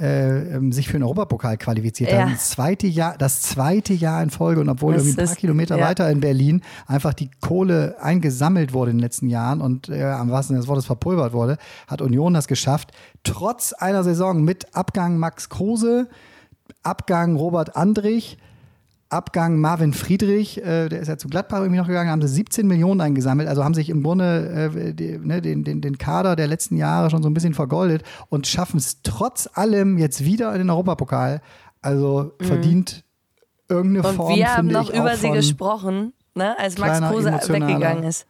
äh, 0.00 0.56
ähm, 0.56 0.72
sich 0.72 0.86
für 0.88 0.94
den 0.94 1.02
Europapokal 1.02 1.56
qualifiziert 1.58 2.10
Ja. 2.10 2.22
haben. 2.22 2.32
Das 2.32 2.50
zweite 2.50 2.86
Jahr, 2.86 3.16
das 3.18 3.42
zweite 3.42 3.92
Jahr 3.92 4.22
in 4.22 4.30
Folge 4.30 4.60
und 4.60 4.68
obwohl 4.68 4.94
Das 4.94 5.02
irgendwie 5.02 5.20
ein 5.20 5.24
paar 5.26 5.32
ist- 5.34 5.38
Kilometer 5.38 5.76
ja. 5.78 5.86
weiter 5.86 6.10
in 6.10 6.20
Berlin 6.20 6.62
einfach 6.86 7.12
die 7.14 7.30
Kohle 7.40 7.96
eingesammelt 8.00 8.72
wurde 8.72 8.90
in 8.92 8.96
den 8.98 9.02
letzten 9.02 9.28
Jahren 9.28 9.60
und 9.60 9.88
äh, 9.88 10.02
am 10.04 10.30
wahrsten 10.30 10.56
des 10.56 10.66
Wortes 10.68 10.86
verpulvert 10.86 11.32
wurde, 11.32 11.58
hat 11.86 12.00
Union 12.02 12.34
das 12.34 12.48
geschafft, 12.48 12.92
trotz 13.24 13.72
einer 13.72 14.02
Saison 14.04 14.42
mit 14.42 14.74
Abgang 14.74 15.18
Max 15.18 15.48
Kruse, 15.48 16.08
Abgang 16.82 17.36
Robert 17.36 17.76
Andrich, 17.76 18.38
Abgang 19.10 19.58
Marvin 19.58 19.92
Friedrich, 19.92 20.58
äh, 20.58 20.88
der 20.88 21.00
ist 21.00 21.08
ja 21.08 21.18
zu 21.18 21.28
Gladbach 21.28 21.58
irgendwie 21.58 21.78
noch 21.78 21.88
gegangen, 21.88 22.10
haben 22.10 22.22
sie 22.22 22.28
17 22.28 22.66
Millionen 22.66 23.00
eingesammelt, 23.00 23.48
also 23.48 23.64
haben 23.64 23.74
sich 23.74 23.90
im 23.90 24.02
Grunde 24.02 24.70
äh, 24.74 24.94
die, 24.94 25.18
ne, 25.18 25.42
den, 25.42 25.64
den, 25.64 25.80
den 25.80 25.98
Kader 25.98 26.36
der 26.36 26.46
letzten 26.46 26.76
Jahre 26.76 27.10
schon 27.10 27.22
so 27.22 27.28
ein 27.28 27.34
bisschen 27.34 27.54
vergoldet 27.54 28.04
und 28.28 28.46
schaffen 28.46 28.78
es 28.78 29.02
trotz 29.02 29.48
allem 29.52 29.98
jetzt 29.98 30.24
wieder 30.24 30.52
in 30.52 30.58
den 30.58 30.70
Europapokal. 30.70 31.42
Also 31.82 32.32
verdient 32.40 33.04
irgendeine 33.68 34.00
Mhm. 34.00 34.04
und 34.10 34.16
Form, 34.16 34.36
wir 34.36 34.56
haben 34.56 34.68
noch 34.68 34.90
über 34.90 35.16
sie 35.16 35.30
gesprochen, 35.30 36.12
ne, 36.34 36.58
als 36.58 36.78
Max 36.78 37.00
Kruse 37.00 37.32
weggegangen 37.32 38.04
ist. 38.04 38.26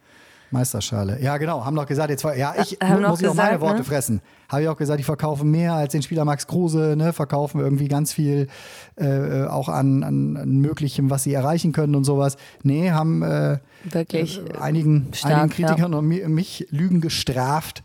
Meisterschale. 0.50 1.20
Ja, 1.22 1.36
genau, 1.38 1.64
haben 1.64 1.74
noch 1.74 1.86
gesagt, 1.86 2.10
jetzt 2.10 2.24
war, 2.24 2.36
ja, 2.36 2.54
ich 2.60 2.78
mu- 2.82 2.98
noch 3.00 3.10
muss 3.10 3.20
ich 3.20 3.28
auch 3.28 3.34
meine 3.34 3.50
gesagt, 3.50 3.60
Worte 3.62 3.78
ne? 3.78 3.84
fressen. 3.84 4.20
Habe 4.48 4.62
ich 4.62 4.68
auch 4.68 4.76
gesagt, 4.76 4.98
die 4.98 5.04
verkaufen 5.04 5.50
mehr 5.50 5.74
als 5.74 5.92
den 5.92 6.02
Spieler 6.02 6.24
Max 6.24 6.46
Kruse, 6.46 6.94
ne, 6.96 7.12
verkaufen 7.12 7.60
irgendwie 7.60 7.86
ganz 7.88 8.12
viel 8.12 8.48
äh, 8.96 9.44
auch 9.44 9.68
an, 9.68 10.02
an, 10.02 10.32
Möglichem, 10.60 11.08
was 11.10 11.22
sie 11.22 11.32
erreichen 11.32 11.72
können 11.72 11.94
und 11.94 12.04
sowas. 12.04 12.36
Nee, 12.62 12.90
haben 12.90 13.22
äh, 13.22 13.58
Wirklich. 13.84 14.40
äh, 14.44 14.58
einigen, 14.58 15.08
stark, 15.12 15.32
einigen 15.34 15.50
Kritikern 15.50 15.94
und 15.94 16.06
mi- 16.06 16.26
mich 16.26 16.66
Lügen 16.70 17.00
gestraft, 17.00 17.82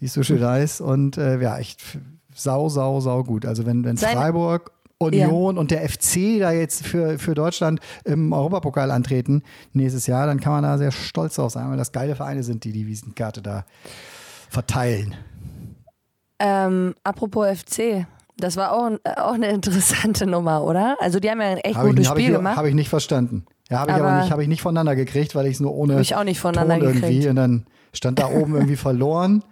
wie 0.00 0.06
es 0.06 0.12
so 0.12 0.22
schön 0.24 0.44
heißt. 0.44 0.80
Und 0.80 1.18
äh, 1.18 1.40
ja, 1.40 1.56
echt 1.58 1.80
sau, 2.34 2.68
sau, 2.68 3.00
sau 3.00 3.22
gut. 3.22 3.46
Also 3.46 3.64
wenn, 3.64 3.84
wenn 3.84 3.96
Sein- 3.96 4.16
Freiburg, 4.16 4.72
Union 5.02 5.58
und 5.58 5.70
der 5.70 5.88
FC 5.88 6.38
da 6.40 6.50
jetzt 6.52 6.86
für, 6.86 7.18
für 7.18 7.34
Deutschland 7.34 7.80
im 8.04 8.32
Europapokal 8.32 8.90
antreten 8.90 9.42
nächstes 9.72 10.06
Jahr, 10.06 10.26
dann 10.26 10.40
kann 10.40 10.52
man 10.52 10.62
da 10.62 10.78
sehr 10.78 10.90
stolz 10.92 11.36
drauf 11.36 11.52
sein, 11.52 11.70
weil 11.70 11.76
das 11.76 11.92
geile 11.92 12.14
Vereine 12.16 12.42
sind, 12.42 12.64
die 12.64 12.72
die 12.72 12.86
Wiesenkarte 12.86 13.42
da 13.42 13.64
verteilen. 14.50 15.14
Ähm, 16.38 16.94
apropos 17.04 17.46
FC, 17.60 18.06
das 18.36 18.56
war 18.56 18.72
auch, 18.72 18.90
auch 19.16 19.34
eine 19.34 19.48
interessante 19.50 20.26
Nummer, 20.26 20.64
oder? 20.64 20.96
Also 21.00 21.20
die 21.20 21.30
haben 21.30 21.40
ja 21.40 21.48
ein 21.48 21.58
echt 21.58 21.76
Habe 21.76 21.88
ich, 21.90 21.94
gutes 21.96 22.10
hab 22.10 22.18
ich, 22.18 22.24
Spiel 22.24 22.36
gemacht. 22.36 22.56
hab 22.56 22.64
ich 22.66 22.74
nicht 22.74 22.88
verstanden. 22.88 23.44
Ja, 23.70 23.78
habe 23.80 23.92
ich 23.92 23.96
aber, 23.96 24.08
Aber- 24.08 24.20
nicht, 24.22 24.32
hab 24.32 24.40
ich 24.40 24.48
nicht 24.48 24.62
voneinander 24.62 24.96
gekriegt, 24.96 25.34
weil 25.34 25.46
ich 25.46 25.54
es 25.54 25.60
nur 25.60 25.72
ohne 25.74 25.94
Hab 25.94 26.00
ich 26.00 26.14
auch 26.16 26.24
nicht 26.24 26.40
voneinander 26.40 26.76
Ton 26.86 26.94
irgendwie 26.94 27.06
gekriegt. 27.14 27.30
und 27.30 27.36
dann 27.36 27.66
stand 27.92 28.18
da 28.18 28.28
oben 28.28 28.54
irgendwie 28.54 28.76
verloren 28.76 29.44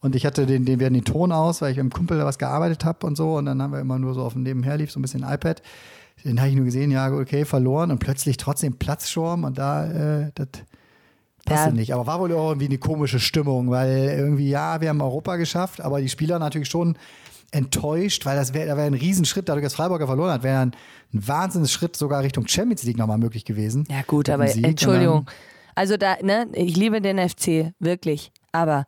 und 0.00 0.14
ich 0.14 0.26
hatte 0.26 0.46
den, 0.46 0.64
den, 0.64 0.78
wir 0.78 0.86
hatten 0.86 0.94
den 0.94 1.04
Ton 1.04 1.32
aus, 1.32 1.62
weil 1.62 1.72
ich 1.72 1.76
mit 1.78 1.84
dem 1.84 1.92
Kumpel 1.92 2.18
da 2.18 2.24
was 2.24 2.38
gearbeitet 2.38 2.84
habe 2.84 3.06
und 3.06 3.16
so 3.16 3.36
und 3.36 3.46
dann 3.46 3.60
haben 3.62 3.72
wir 3.72 3.80
immer 3.80 3.98
nur 3.98 4.14
so 4.14 4.22
auf 4.22 4.34
dem 4.34 4.42
Nebenher 4.42 4.76
lief, 4.76 4.90
so 4.90 4.98
ein 4.98 5.02
bisschen 5.02 5.22
iPad. 5.22 5.62
Den 6.24 6.40
habe 6.40 6.48
ich 6.50 6.56
nur 6.56 6.64
gesehen, 6.64 6.90
ja, 6.90 7.12
okay, 7.12 7.44
verloren 7.44 7.90
und 7.90 7.98
plötzlich 7.98 8.36
trotzdem 8.36 8.78
Platzschorm 8.78 9.44
und 9.44 9.58
da, 9.58 10.24
äh, 10.24 10.30
das 10.34 10.48
passte 11.44 11.68
Ja. 11.68 11.74
nicht. 11.74 11.94
Aber 11.94 12.06
war 12.06 12.20
wohl 12.20 12.32
auch 12.32 12.50
irgendwie 12.50 12.66
eine 12.66 12.78
komische 12.78 13.20
Stimmung, 13.20 13.70
weil 13.70 14.14
irgendwie, 14.16 14.48
ja, 14.48 14.80
wir 14.80 14.88
haben 14.88 15.00
Europa 15.00 15.36
geschafft, 15.36 15.80
aber 15.80 16.00
die 16.00 16.08
Spieler 16.08 16.38
natürlich 16.38 16.68
schon 16.68 16.96
enttäuscht, 17.52 18.26
weil 18.26 18.36
das 18.36 18.54
wäre 18.54 18.66
da 18.66 18.76
wäre 18.76 18.86
ein 18.86 18.94
Riesenschritt, 18.94 19.48
dadurch, 19.48 19.64
dass 19.64 19.74
Freiburger 19.74 20.06
verloren 20.06 20.32
hat, 20.32 20.42
wäre 20.42 20.60
ein, 20.60 20.72
ein 21.14 21.28
Wahnsinnsschritt 21.28 21.96
sogar 21.96 22.22
Richtung 22.22 22.48
Champions 22.48 22.82
League 22.82 22.98
nochmal 22.98 23.18
möglich 23.18 23.44
gewesen. 23.44 23.86
Ja 23.90 24.02
gut, 24.06 24.28
aber 24.28 24.48
Sieg. 24.48 24.66
Entschuldigung. 24.66 25.30
Also 25.74 25.96
da, 25.96 26.16
ne, 26.22 26.48
ich 26.54 26.76
liebe 26.76 27.00
den 27.00 27.18
FC, 27.18 27.72
wirklich. 27.78 28.32
Aber 28.50 28.84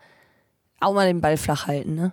auch 0.81 0.95
mal 0.95 1.07
den 1.07 1.21
Ball 1.21 1.37
flach 1.37 1.67
halten, 1.67 1.95
ne? 1.95 2.12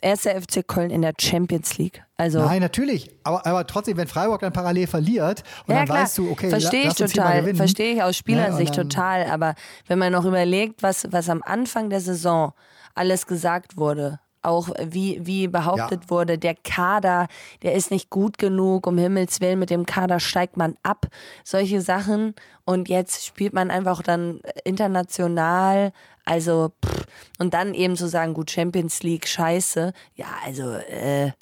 Erster 0.00 0.40
FC 0.40 0.62
Köln 0.64 0.90
in 0.90 1.02
der 1.02 1.12
Champions 1.20 1.76
League. 1.76 2.04
Also 2.16 2.38
Nein, 2.38 2.60
natürlich. 2.60 3.10
Aber, 3.24 3.44
aber 3.44 3.66
trotzdem, 3.66 3.96
wenn 3.96 4.06
Freiburg 4.06 4.40
dann 4.40 4.52
parallel 4.52 4.86
verliert 4.86 5.42
und 5.66 5.72
ja, 5.74 5.78
dann 5.80 5.86
klar. 5.86 6.02
weißt 6.02 6.18
du, 6.18 6.30
okay, 6.30 6.50
verstehe 6.50 6.84
la- 6.84 6.90
ich 6.90 6.94
total, 6.94 7.54
verstehe 7.56 7.94
ich 7.94 8.02
aus 8.02 8.16
Spielersicht 8.16 8.76
Ne, 8.76 8.82
und 8.82 8.94
dann- 8.94 9.04
total. 9.24 9.30
Aber 9.30 9.54
wenn 9.88 9.98
man 9.98 10.12
noch 10.12 10.24
überlegt, 10.24 10.84
was, 10.84 11.08
was 11.10 11.28
am 11.28 11.42
Anfang 11.42 11.90
der 11.90 12.00
Saison 12.00 12.52
alles 12.94 13.26
gesagt 13.26 13.76
wurde, 13.76 14.20
auch 14.42 14.68
wie, 14.84 15.20
wie 15.26 15.48
behauptet 15.48 16.04
Ja. 16.04 16.10
wurde, 16.10 16.38
der 16.38 16.54
Kader, 16.54 17.26
der 17.62 17.74
ist 17.74 17.90
nicht 17.90 18.10
gut 18.10 18.38
genug, 18.38 18.86
um 18.86 18.96
Himmels 18.98 19.40
Willen, 19.40 19.58
mit 19.58 19.70
dem 19.70 19.84
Kader 19.86 20.20
steigt 20.20 20.56
man 20.56 20.76
ab. 20.82 21.06
Solche 21.44 21.80
Sachen. 21.80 22.34
Und 22.64 22.88
jetzt 22.88 23.24
spielt 23.26 23.52
man 23.52 23.70
einfach 23.70 24.02
dann 24.02 24.40
international. 24.64 25.92
Also, 26.24 26.72
pff, 26.84 27.06
und 27.38 27.54
dann 27.54 27.74
eben 27.74 27.96
zu 27.96 28.06
sagen, 28.08 28.34
gut, 28.34 28.50
Champions 28.50 29.02
League, 29.02 29.26
scheiße. 29.26 29.92
Ja, 30.14 30.26
also, 30.44 30.72
äh, 30.74 31.32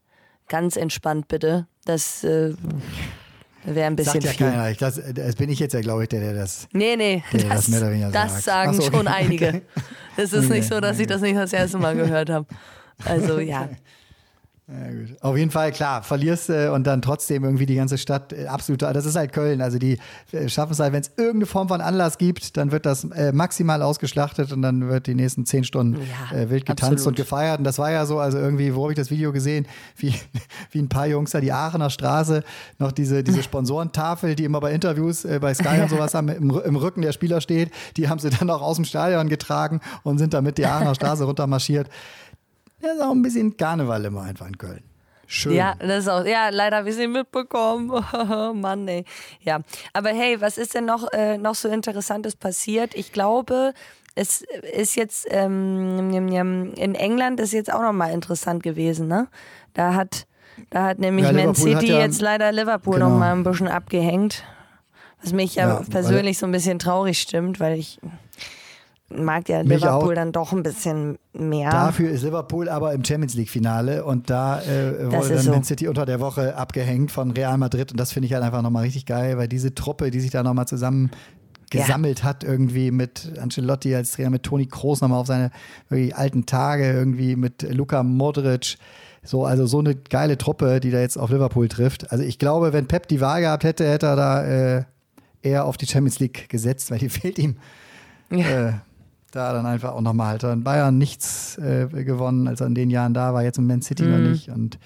ganz 0.49 0.77
entspannt 0.77 1.27
bitte. 1.29 1.67
Das 1.85 2.23
äh, 2.25 2.55
wäre 3.65 3.87
ein 3.89 3.97
bisschen 3.97 4.21
Sagt 4.21 4.25
ja 4.25 4.31
viel. 4.33 4.47
keiner. 4.51 4.71
Ich, 4.71 4.79
das, 4.79 5.01
das 5.15 5.35
bin 5.37 5.51
ich 5.51 5.59
jetzt 5.59 5.73
ja, 5.75 5.81
glaube 5.81 6.05
ich, 6.05 6.09
der, 6.09 6.21
der 6.21 6.35
das. 6.35 6.69
Nee, 6.73 6.95
nee, 6.97 7.25
Der 7.33 7.49
das 7.49 7.69
das, 7.71 7.81
das 8.13 8.33
sagt. 8.33 8.43
sagen 8.45 8.73
so, 8.75 8.83
okay. 8.85 8.97
schon 8.97 9.09
einige. 9.09 9.49
Okay. 10.17 10.23
Es 10.23 10.33
ist 10.33 10.47
Okay, 10.47 10.55
nicht 10.61 10.69
so, 10.69 10.81
dass 10.81 10.99
ich 10.99 11.07
das 11.07 11.21
nicht 11.21 11.37
das 11.37 11.53
erste 11.53 11.77
Mal 11.77 11.95
gehört 11.95 12.31
habe. 12.31 12.47
Also 13.05 13.39
ja. 13.39 13.69
Ja, 14.69 14.91
gut. 14.91 15.23
Auf 15.23 15.37
jeden 15.37 15.53
Fall, 15.53 15.71
klar, 15.71 16.03
verlierst 16.03 16.51
äh, 16.51 16.71
und 16.71 16.89
dann 16.89 17.01
trotzdem 17.01 17.45
irgendwie 17.45 17.67
die 17.67 17.77
ganze 17.77 17.99
Stadt 17.99 18.33
äh, 18.33 18.47
absolut, 18.47 18.83
das 18.83 19.07
ist 19.07 19.15
halt 19.15 19.33
Köln. 19.33 19.63
Also 19.63 19.79
die 19.79 19.99
äh, 20.33 20.49
schaffen 20.49 20.73
es 20.73 20.81
halt, 20.81 20.93
wenn 20.93 21.03
es 21.03 21.13
irgendeine 21.17 21.47
Form 21.47 21.69
von 21.69 21.81
Anlass 21.81 22.19
gibt, 22.19 22.57
dann 22.57 22.73
wird 22.73 22.85
das 22.85 23.05
äh, 23.05 23.31
maximal 23.31 23.81
ausgeschlachtet 23.81 24.53
und 24.53 24.63
dann 24.63 24.89
wird 24.89 25.07
die 25.07 25.15
nächsten 25.15 25.47
zehn 25.47 25.63
Stunden 25.63 26.01
Ja, 26.01 26.37
äh, 26.37 26.51
wild 26.51 26.67
getanzt 26.67 26.95
absolut. 26.95 27.07
und 27.07 27.17
gefeiert. 27.17 27.59
Und 27.59 27.65
das 27.65 27.79
war 27.79 27.93
ja 27.93 28.07
so, 28.07 28.19
also 28.19 28.39
irgendwie, 28.39 28.75
wo 28.75 28.83
habe 28.83 28.93
ich 28.93 28.99
das 28.99 29.13
Video 29.13 29.31
gesehen, 29.33 29.69
wie, 29.99 30.13
wie 30.73 30.81
ein 30.81 30.89
paar 30.89 31.07
Jungs 31.07 31.31
da 31.31 31.41
die 31.41 31.53
Aachener 31.53 31.91
Straße 31.91 32.43
noch 32.81 32.91
diese, 32.91 33.23
diese 33.23 33.43
Sponsorentafel, 33.45 34.35
die 34.35 34.43
immer 34.43 34.59
bei 34.59 34.73
Interviews 34.73 35.25
äh, 35.25 35.39
bei 35.41 35.55
Sky 35.55 35.81
und 35.81 35.91
sowas 35.91 36.13
haben, 36.13 36.29
im, 36.29 36.51
im 36.51 36.75
Rücken 36.75 37.03
der 37.03 37.13
Spieler 37.13 37.41
steht, 37.41 37.71
die 37.97 38.09
haben 38.09 38.19
sie 38.19 38.31
dann 38.31 38.51
auch 38.51 38.63
aus 38.63 38.75
dem 38.75 38.85
Stadion 38.85 39.29
getragen 39.29 39.81
und 40.03 40.19
sind 40.19 40.35
damit 40.35 40.59
die 40.59 40.67
Aachener 40.67 40.97
Straße 40.97 41.23
runtermarschiert. 41.23 41.89
Das 42.87 42.97
ist 42.97 43.03
auch 43.03 43.11
ein 43.13 43.23
bisschen 43.23 43.57
Karneval 43.57 44.05
immer 44.05 44.23
einfach 44.23 44.47
in 44.47 44.57
Köln. 44.59 44.83
Schön. 45.27 45.55
Ja, 45.55 45.75
das 45.81 46.05
ist 46.05 46.09
auch, 46.09 46.25
ja, 46.25 46.51
leider 46.51 46.77
habe 46.79 46.89
ich 46.91 46.95
sie 46.95 47.09
mitbekommen. 47.09 47.89
Mann, 48.61 48.87
ey. 48.87 49.05
Ja, 49.41 49.61
aber 49.93 50.11
hey, 50.11 50.41
was 50.41 50.57
ist 50.57 50.75
denn 50.75 50.85
noch, 50.85 51.13
äh, 51.13 51.37
noch 51.37 51.57
so 51.57 51.69
Interessantes 51.69 52.37
passiert? 52.37 52.95
Ich 52.95 53.13
glaube, 53.13 53.75
es 54.15 54.45
ist 54.73 54.95
jetzt, 54.95 55.27
ähm, 55.31 56.11
in 56.77 56.95
England 56.95 57.41
ist 57.41 57.53
jetzt 57.53 57.73
auch 57.73 57.83
nochmal 57.83 58.13
interessant 58.13 58.63
gewesen, 58.63 59.09
ne? 59.09 59.27
Da 59.75 59.95
hat, 59.95 60.27
da 60.71 60.85
hat 60.85 61.01
nämlich 61.01 61.27
Ja, 61.27 61.33
Man 61.33 61.41
Liverpool 61.41 61.73
City 61.73 61.93
ja- 61.93 61.99
jetzt 62.01 62.21
leider 62.21 62.53
Liverpool 62.53 62.95
Genau. 62.95 63.09
noch 63.11 63.19
mal 63.19 63.33
ein 63.33 63.43
bisschen 63.43 63.69
abgehängt. 63.69 64.45
Was 65.23 65.33
mich 65.33 65.57
ja, 65.57 65.69
Ja, 65.69 65.83
persönlich 65.91 66.39
so 66.39 66.47
ein 66.47 66.53
bisschen 66.53 66.79
traurig 66.79 67.19
stimmt, 67.21 67.59
weil 67.59 67.79
ich 67.79 67.99
mag 69.09 69.49
ja 69.49 69.63
Mich 69.63 69.81
Liverpool 69.81 70.13
auch. 70.13 70.15
dann 70.15 70.33
doch 70.33 70.53
ein 70.53 70.63
bisschen 70.63 71.19
mehr. 71.33 71.71
Dafür 71.71 72.11
ist 72.11 72.23
Liverpool 72.23 72.69
aber 72.69 72.93
im 72.93 73.05
Champions 73.05 73.35
League-Finale 73.35 74.05
und 74.05 74.31
da 74.31 74.61
äh, 74.63 75.13
wurde 75.13 75.35
dann 75.35 75.39
so. 75.39 75.51
Man 75.51 75.65
City 75.65 75.89
unter 75.89 76.07
der 76.07 76.21
Woche 76.21 76.57
abgehängt 76.57 77.13
von 77.13 77.31
Real 77.31 77.57
Madrid 77.59 77.93
und 77.93 78.01
das 78.01 78.13
finde 78.13 78.27
ich 78.27 78.33
halt 78.33 78.43
einfach 78.43 78.63
nochmal 78.63 78.85
richtig 78.85 79.07
geil, 79.07 79.39
weil 79.39 79.49
diese 79.49 79.75
Truppe, 79.75 80.11
die 80.11 80.21
sich 80.21 80.31
da 80.31 80.43
nochmal 80.43 80.67
zusammen 80.67 81.11
gesammelt 81.71 82.23
hat, 82.23 82.45
irgendwie 82.45 82.91
mit 82.91 83.33
Ancelotti 83.41 83.95
als 83.95 84.13
Trainer, 84.13 84.31
mit 84.31 84.45
Toni 84.45 84.67
Kroos 84.67 85.01
nochmal 85.01 85.21
auf 85.21 85.27
seine 85.27 85.51
alten 85.91 86.47
Tage, 86.47 86.93
irgendwie 86.93 87.37
mit 87.37 87.63
Luka 87.63 88.03
Modric. 88.03 88.77
So, 89.23 89.45
also 89.45 89.67
so 89.67 89.81
eine 89.81 89.97
geile 89.97 90.39
Truppe, 90.39 90.79
die 90.79 90.93
da 90.93 91.01
jetzt 91.01 91.17
auf 91.17 91.31
Liverpool 91.31 91.69
trifft. 91.69 92.13
Also 92.13 92.23
ich 92.23 92.39
glaube, 92.39 92.73
wenn 92.73 92.87
Pep 92.87 93.09
die 93.09 93.21
Wahl 93.21 93.41
gehabt 93.41 93.65
hätte, 93.65 93.89
hätte 93.89 94.07
er 94.07 94.17
da 94.17 94.45
äh, 94.45 94.85
eher 95.43 95.65
auf 95.65 95.77
die 95.77 95.87
Champions 95.87 96.21
League 96.21 96.49
gesetzt, 96.49 96.93
weil 96.93 96.99
die 96.99 97.09
fehlt 97.09 97.39
ihm 97.39 97.57
äh, 98.31 98.73
da 99.37 99.53
dann 99.53 99.65
einfach 99.67 99.93
auch 99.93 100.01
nochmal 100.01 100.29
halt 100.29 100.43
in 100.43 100.65
Bayern 100.65 100.99
nichts 100.99 101.57
äh, 101.59 101.87
gewonnen, 102.05 102.49
als 102.49 102.61
er 102.61 102.67
in 102.67 102.75
den 102.75 102.91
Jahren 102.91 103.15
da 103.15 103.33
war, 103.35 103.43
jetzt 103.45 103.59
in 103.59 103.67
Man 103.67 103.83
City 103.83 104.03
noch 104.05 104.19
nicht. 104.19 104.49
Und 104.49 104.79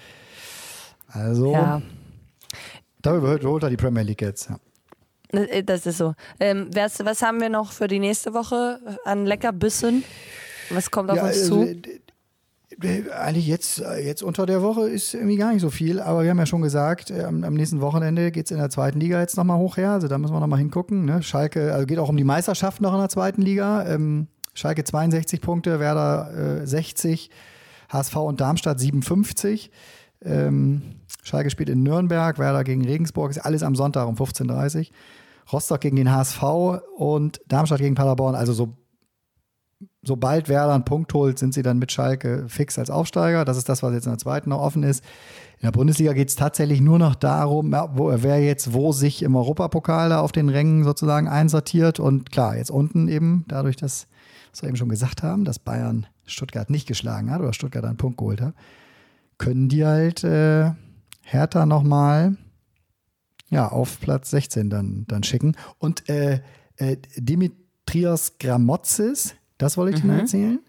also 1.07 1.51
ja, 1.53 1.81
darüber 3.01 3.37
holt, 3.43 3.63
er 3.63 3.69
die 3.69 3.77
Premier 3.77 4.03
League 4.03 4.21
jetzt. 4.21 4.49
Ja. 4.49 4.57
das- 5.31 5.47
äh, 5.47 5.63
das 5.63 5.85
ist 5.85 5.97
so. 5.97 6.13
Ähm, 6.39 6.69
was, 6.73 7.03
was 7.03 7.21
haben 7.21 7.41
wir 7.41 7.49
noch 7.49 7.71
für 7.71 7.87
die 7.87 7.99
nächste 7.99 8.33
Woche 8.33 8.79
an 9.05 9.25
Leckerbissen? 9.25 10.03
Was 10.69 10.91
kommt 10.91 11.09
auf 11.09 11.17
Ja, 11.17 11.23
uns 11.25 11.37
also, 11.37 11.63
zu? 11.65 11.67
äh, 11.67 11.81
äh, 12.83 13.11
Eigentlich 13.11 13.45
jetzt, 13.47 13.79
äh, 13.81 13.99
jetzt 14.05 14.23
unter 14.23 14.45
der 14.45 14.61
Woche 14.61 14.87
ist 14.89 15.13
irgendwie 15.13 15.35
gar 15.35 15.51
nicht 15.51 15.61
so 15.61 15.69
viel, 15.69 15.99
aber 15.99 16.23
wir 16.23 16.29
haben 16.29 16.39
ja 16.39 16.45
schon 16.45 16.61
gesagt, 16.61 17.11
äh, 17.11 17.23
am, 17.23 17.43
am 17.43 17.53
nächsten 17.55 17.81
Wochenende 17.81 18.31
geht 18.31 18.45
es 18.45 18.51
in 18.51 18.57
der 18.57 18.69
zweiten 18.69 18.99
Liga 18.99 19.19
jetzt 19.19 19.35
nochmal 19.37 19.57
hoch 19.57 19.75
her. 19.77 19.91
Also 19.91 20.07
da 20.07 20.17
müssen 20.17 20.33
wir 20.33 20.39
nochmal 20.39 20.59
hingucken. 20.59 21.03
Ne? 21.05 21.21
Schalke, 21.21 21.73
also 21.73 21.85
geht 21.85 21.99
auch 21.99 22.09
um 22.09 22.15
die 22.17 22.23
Meisterschaft 22.23 22.81
noch 22.81 22.93
in 22.93 22.99
der 22.99 23.09
zweiten 23.09 23.41
Liga. 23.41 23.85
Ähm, 23.85 24.27
Schalke 24.53 24.83
62 24.83 25.41
Punkte, 25.41 25.79
Werder 25.79 26.61
äh, 26.61 26.67
60, 26.67 27.29
HSV 27.89 28.15
und 28.17 28.41
Darmstadt 28.41 28.79
57. 28.79 29.71
Ähm, 30.23 30.81
Schalke 31.23 31.49
spielt 31.49 31.69
in 31.69 31.83
Nürnberg, 31.83 32.37
Werder 32.37 32.63
gegen 32.63 32.85
Regensburg, 32.85 33.31
ist 33.31 33.39
alles 33.39 33.63
am 33.63 33.75
Sonntag 33.75 34.07
um 34.07 34.15
15.30 34.15 34.79
Uhr. 34.79 34.85
Rostock 35.51 35.81
gegen 35.81 35.95
den 35.95 36.11
HSV 36.11 36.43
und 36.97 37.41
Darmstadt 37.47 37.79
gegen 37.79 37.95
Paderborn. 37.95 38.35
Also 38.35 38.53
so 38.53 38.77
sobald 40.03 40.49
Werder 40.49 40.73
einen 40.73 40.85
Punkt 40.85 41.13
holt, 41.13 41.39
sind 41.39 41.53
sie 41.53 41.61
dann 41.61 41.79
mit 41.79 41.91
Schalke 41.91 42.45
fix 42.47 42.79
als 42.79 42.89
Aufsteiger. 42.89 43.45
Das 43.45 43.57
ist 43.57 43.69
das, 43.69 43.83
was 43.83 43.93
jetzt 43.93 44.05
in 44.05 44.11
der 44.11 44.19
zweiten 44.19 44.49
noch 44.49 44.61
offen 44.61 44.83
ist. 44.83 45.03
In 45.59 45.67
der 45.67 45.71
Bundesliga 45.71 46.13
geht 46.13 46.29
es 46.29 46.35
tatsächlich 46.35 46.81
nur 46.81 46.99
noch 46.99 47.15
darum, 47.15 47.71
wo, 47.93 48.11
wer 48.15 48.41
jetzt 48.41 48.73
wo 48.73 48.91
sich 48.91 49.23
im 49.23 49.35
Europapokal 49.35 50.09
da 50.09 50.19
auf 50.21 50.31
den 50.31 50.49
Rängen 50.49 50.83
sozusagen 50.83 51.27
einsortiert. 51.27 51.99
Und 51.99 52.31
klar, 52.31 52.57
jetzt 52.57 52.71
unten 52.71 53.07
eben, 53.07 53.45
dadurch, 53.47 53.75
dass, 53.75 54.07
was 54.51 54.61
wir 54.61 54.69
eben 54.69 54.77
schon 54.77 54.89
gesagt 54.89 55.23
haben, 55.23 55.45
dass 55.45 55.59
Bayern 55.59 56.07
Stuttgart 56.25 56.69
nicht 56.69 56.87
geschlagen 56.87 57.31
hat 57.31 57.41
oder 57.41 57.53
Stuttgart 57.53 57.85
einen 57.85 57.97
Punkt 57.97 58.17
geholt 58.17 58.41
hat, 58.41 58.53
können 59.37 59.69
die 59.69 59.85
halt 59.85 60.23
äh, 60.23 60.71
Hertha 61.21 61.65
nochmal 61.65 62.37
ja, 63.49 63.67
auf 63.67 63.99
Platz 63.99 64.29
16 64.31 64.69
dann, 64.69 65.05
dann 65.07 65.23
schicken. 65.23 65.55
Und 65.77 66.07
äh, 66.09 66.41
äh, 66.77 66.97
Dimitrios 67.17 68.37
Gramotzis, 68.39 69.35
das 69.57 69.77
wollte 69.77 69.95
ich 69.95 70.01
dir 70.01 70.07
noch 70.07 70.19
erzählen, 70.19 70.59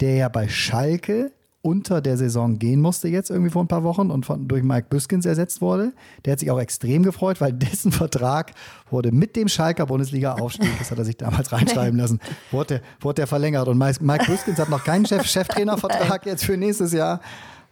der 0.00 0.14
ja 0.16 0.28
bei 0.28 0.48
Schalke 0.48 1.32
unter 1.66 2.00
der 2.00 2.16
Saison 2.16 2.58
gehen 2.60 2.80
musste 2.80 3.08
jetzt 3.08 3.28
irgendwie 3.28 3.50
vor 3.50 3.64
ein 3.64 3.66
paar 3.66 3.82
Wochen 3.82 4.10
und 4.12 4.24
von, 4.24 4.46
durch 4.46 4.62
Mike 4.62 4.86
Büskens 4.88 5.26
ersetzt 5.26 5.60
wurde. 5.60 5.92
Der 6.24 6.32
hat 6.32 6.38
sich 6.40 6.50
auch 6.50 6.60
extrem 6.60 7.02
gefreut, 7.02 7.40
weil 7.40 7.52
dessen 7.54 7.90
Vertrag 7.90 8.52
wurde 8.90 9.10
mit 9.10 9.34
dem 9.34 9.48
Schalker 9.48 9.86
Bundesliga-Aufstieg, 9.86 10.70
das 10.78 10.90
hat 10.92 10.98
er 10.98 11.04
sich 11.04 11.16
damals 11.16 11.50
reinschreiben 11.50 11.98
lassen, 11.98 12.20
wurde, 12.52 12.66
der- 12.78 12.80
wurde 13.00 13.14
der 13.16 13.26
verlängert. 13.26 13.66
Und 13.66 13.78
Mike 13.78 14.02
Mike 14.04 14.26
Büskens 14.26 14.58
hat 14.60 14.68
noch 14.68 14.84
keinen 14.84 15.06
Chef, 15.06 15.26
Cheftrainervertrag 15.26 16.24
jetzt 16.26 16.44
für 16.44 16.56
nächstes 16.56 16.92
Jahr, 16.92 17.20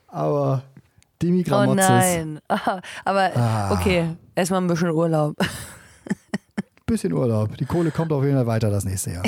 aber 0.08 0.62
Dimi 1.22 1.42
Oh 1.46 1.50
Gramotzis, 1.50 1.88
nein. 1.88 2.40
Ah, 2.48 2.80
Aber 3.04 3.70
okay, 3.72 4.16
erstmal 4.34 4.60
ein 4.60 4.66
bisschen 4.66 4.90
Urlaub. 4.90 5.36
bisschen 6.86 7.12
Urlaub. 7.12 7.56
Die 7.56 7.64
Kohle 7.64 7.90
kommt 7.90 8.12
auf 8.12 8.22
jeden 8.24 8.36
Fall 8.36 8.46
weiter 8.46 8.70
das 8.70 8.84
nächste 8.84 9.12
Jahr. 9.12 9.22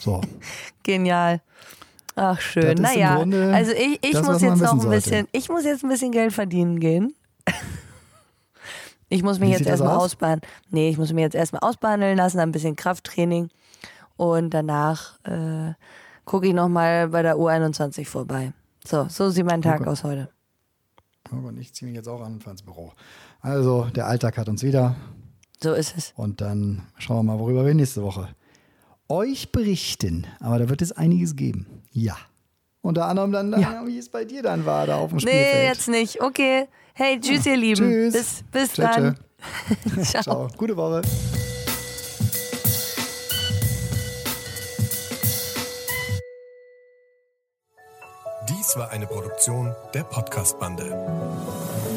So. 0.00 0.20
Genial. 0.82 1.40
Ach 2.14 2.40
schön. 2.40 2.76
Naja, 2.78 3.18
also 3.18 3.72
ich, 3.72 3.98
ich 4.04 4.12
das, 4.12 4.26
muss 4.26 4.42
jetzt 4.42 4.60
noch 4.60 4.72
ein 4.74 4.80
sollte. 4.80 4.96
bisschen, 4.96 5.28
ich 5.32 5.48
muss 5.48 5.64
jetzt 5.64 5.82
ein 5.82 5.88
bisschen 5.88 6.12
Geld 6.12 6.32
verdienen 6.32 6.78
gehen. 6.80 7.14
Ich 9.08 9.22
muss 9.22 9.38
mich 9.38 9.50
Wie 9.50 9.52
jetzt 9.52 9.66
erstmal 9.66 9.96
aus? 9.96 10.04
ausbehandeln. 10.04 10.50
Nee, 10.70 10.88
ich 10.88 10.96
muss 10.98 11.12
mich 11.12 11.22
jetzt 11.22 11.34
erstmal 11.34 11.60
ausbehandeln 11.62 12.16
lassen, 12.16 12.38
ein 12.40 12.52
bisschen 12.52 12.76
Krafttraining. 12.76 13.50
Und 14.16 14.50
danach 14.54 15.18
äh, 15.24 15.72
gucke 16.24 16.46
ich 16.48 16.54
nochmal 16.54 17.08
bei 17.08 17.22
der 17.22 17.36
U21 17.36 18.06
vorbei. 18.06 18.52
So, 18.86 19.06
so 19.08 19.28
sieht 19.30 19.44
mein 19.44 19.60
Tag 19.62 19.80
Okay. 19.82 19.90
aus 19.90 20.02
heute. 20.04 20.30
Oh, 21.30 21.46
Und 21.48 21.58
ich 21.58 21.74
ziehe 21.74 21.88
mich 21.88 21.96
jetzt 21.96 22.08
auch 22.08 22.20
an 22.22 22.34
und 22.34 22.42
fahre 22.42 22.52
ins 22.52 22.62
Büro. 22.62 22.92
Also, 23.40 23.84
der 23.94 24.06
Alltag 24.06 24.38
hat 24.38 24.48
uns 24.48 24.62
wieder. 24.62 24.96
So 25.62 25.72
ist 25.74 25.94
es. 25.96 26.12
Und 26.16 26.40
dann 26.40 26.82
schauen 26.98 27.18
wir 27.18 27.34
mal, 27.34 27.38
worüber 27.38 27.64
wir 27.66 27.74
nächste 27.74 28.02
Woche 28.02 28.28
euch 29.12 29.52
berichten. 29.52 30.26
Aber 30.40 30.58
da 30.58 30.68
wird 30.70 30.80
es 30.82 30.90
einiges 30.92 31.36
geben. 31.36 31.66
Ja. 31.92 32.16
Unter 32.80 33.06
anderem 33.06 33.30
dann, 33.30 33.52
Ja. 33.60 33.82
wie 33.86 33.98
es 33.98 34.08
bei 34.08 34.24
dir 34.24 34.42
dann 34.42 34.64
war, 34.66 34.86
da 34.86 34.96
auf 34.96 35.10
dem 35.10 35.20
Spielfeld. 35.20 35.54
Nee, 35.54 35.66
jetzt 35.68 35.88
nicht. 35.88 36.20
Okay. 36.22 36.66
Hey, 36.94 37.20
tschüss, 37.20 37.46
ihr 37.46 37.56
Lieben. 37.56 37.76
Tschüss. 37.90 38.12
Bis, 38.12 38.44
bis 38.50 38.72
Tschö, 38.72 38.82
dann. 38.82 39.14
tschö. 39.84 40.02
Ciao. 40.04 40.22
Ciao. 40.22 40.48
Gute 40.56 40.76
Woche. 40.76 41.02
Dies 48.48 48.76
war 48.76 48.90
eine 48.90 49.06
Produktion 49.06 49.74
der 49.94 50.04
Podcast-Bande. 50.04 51.91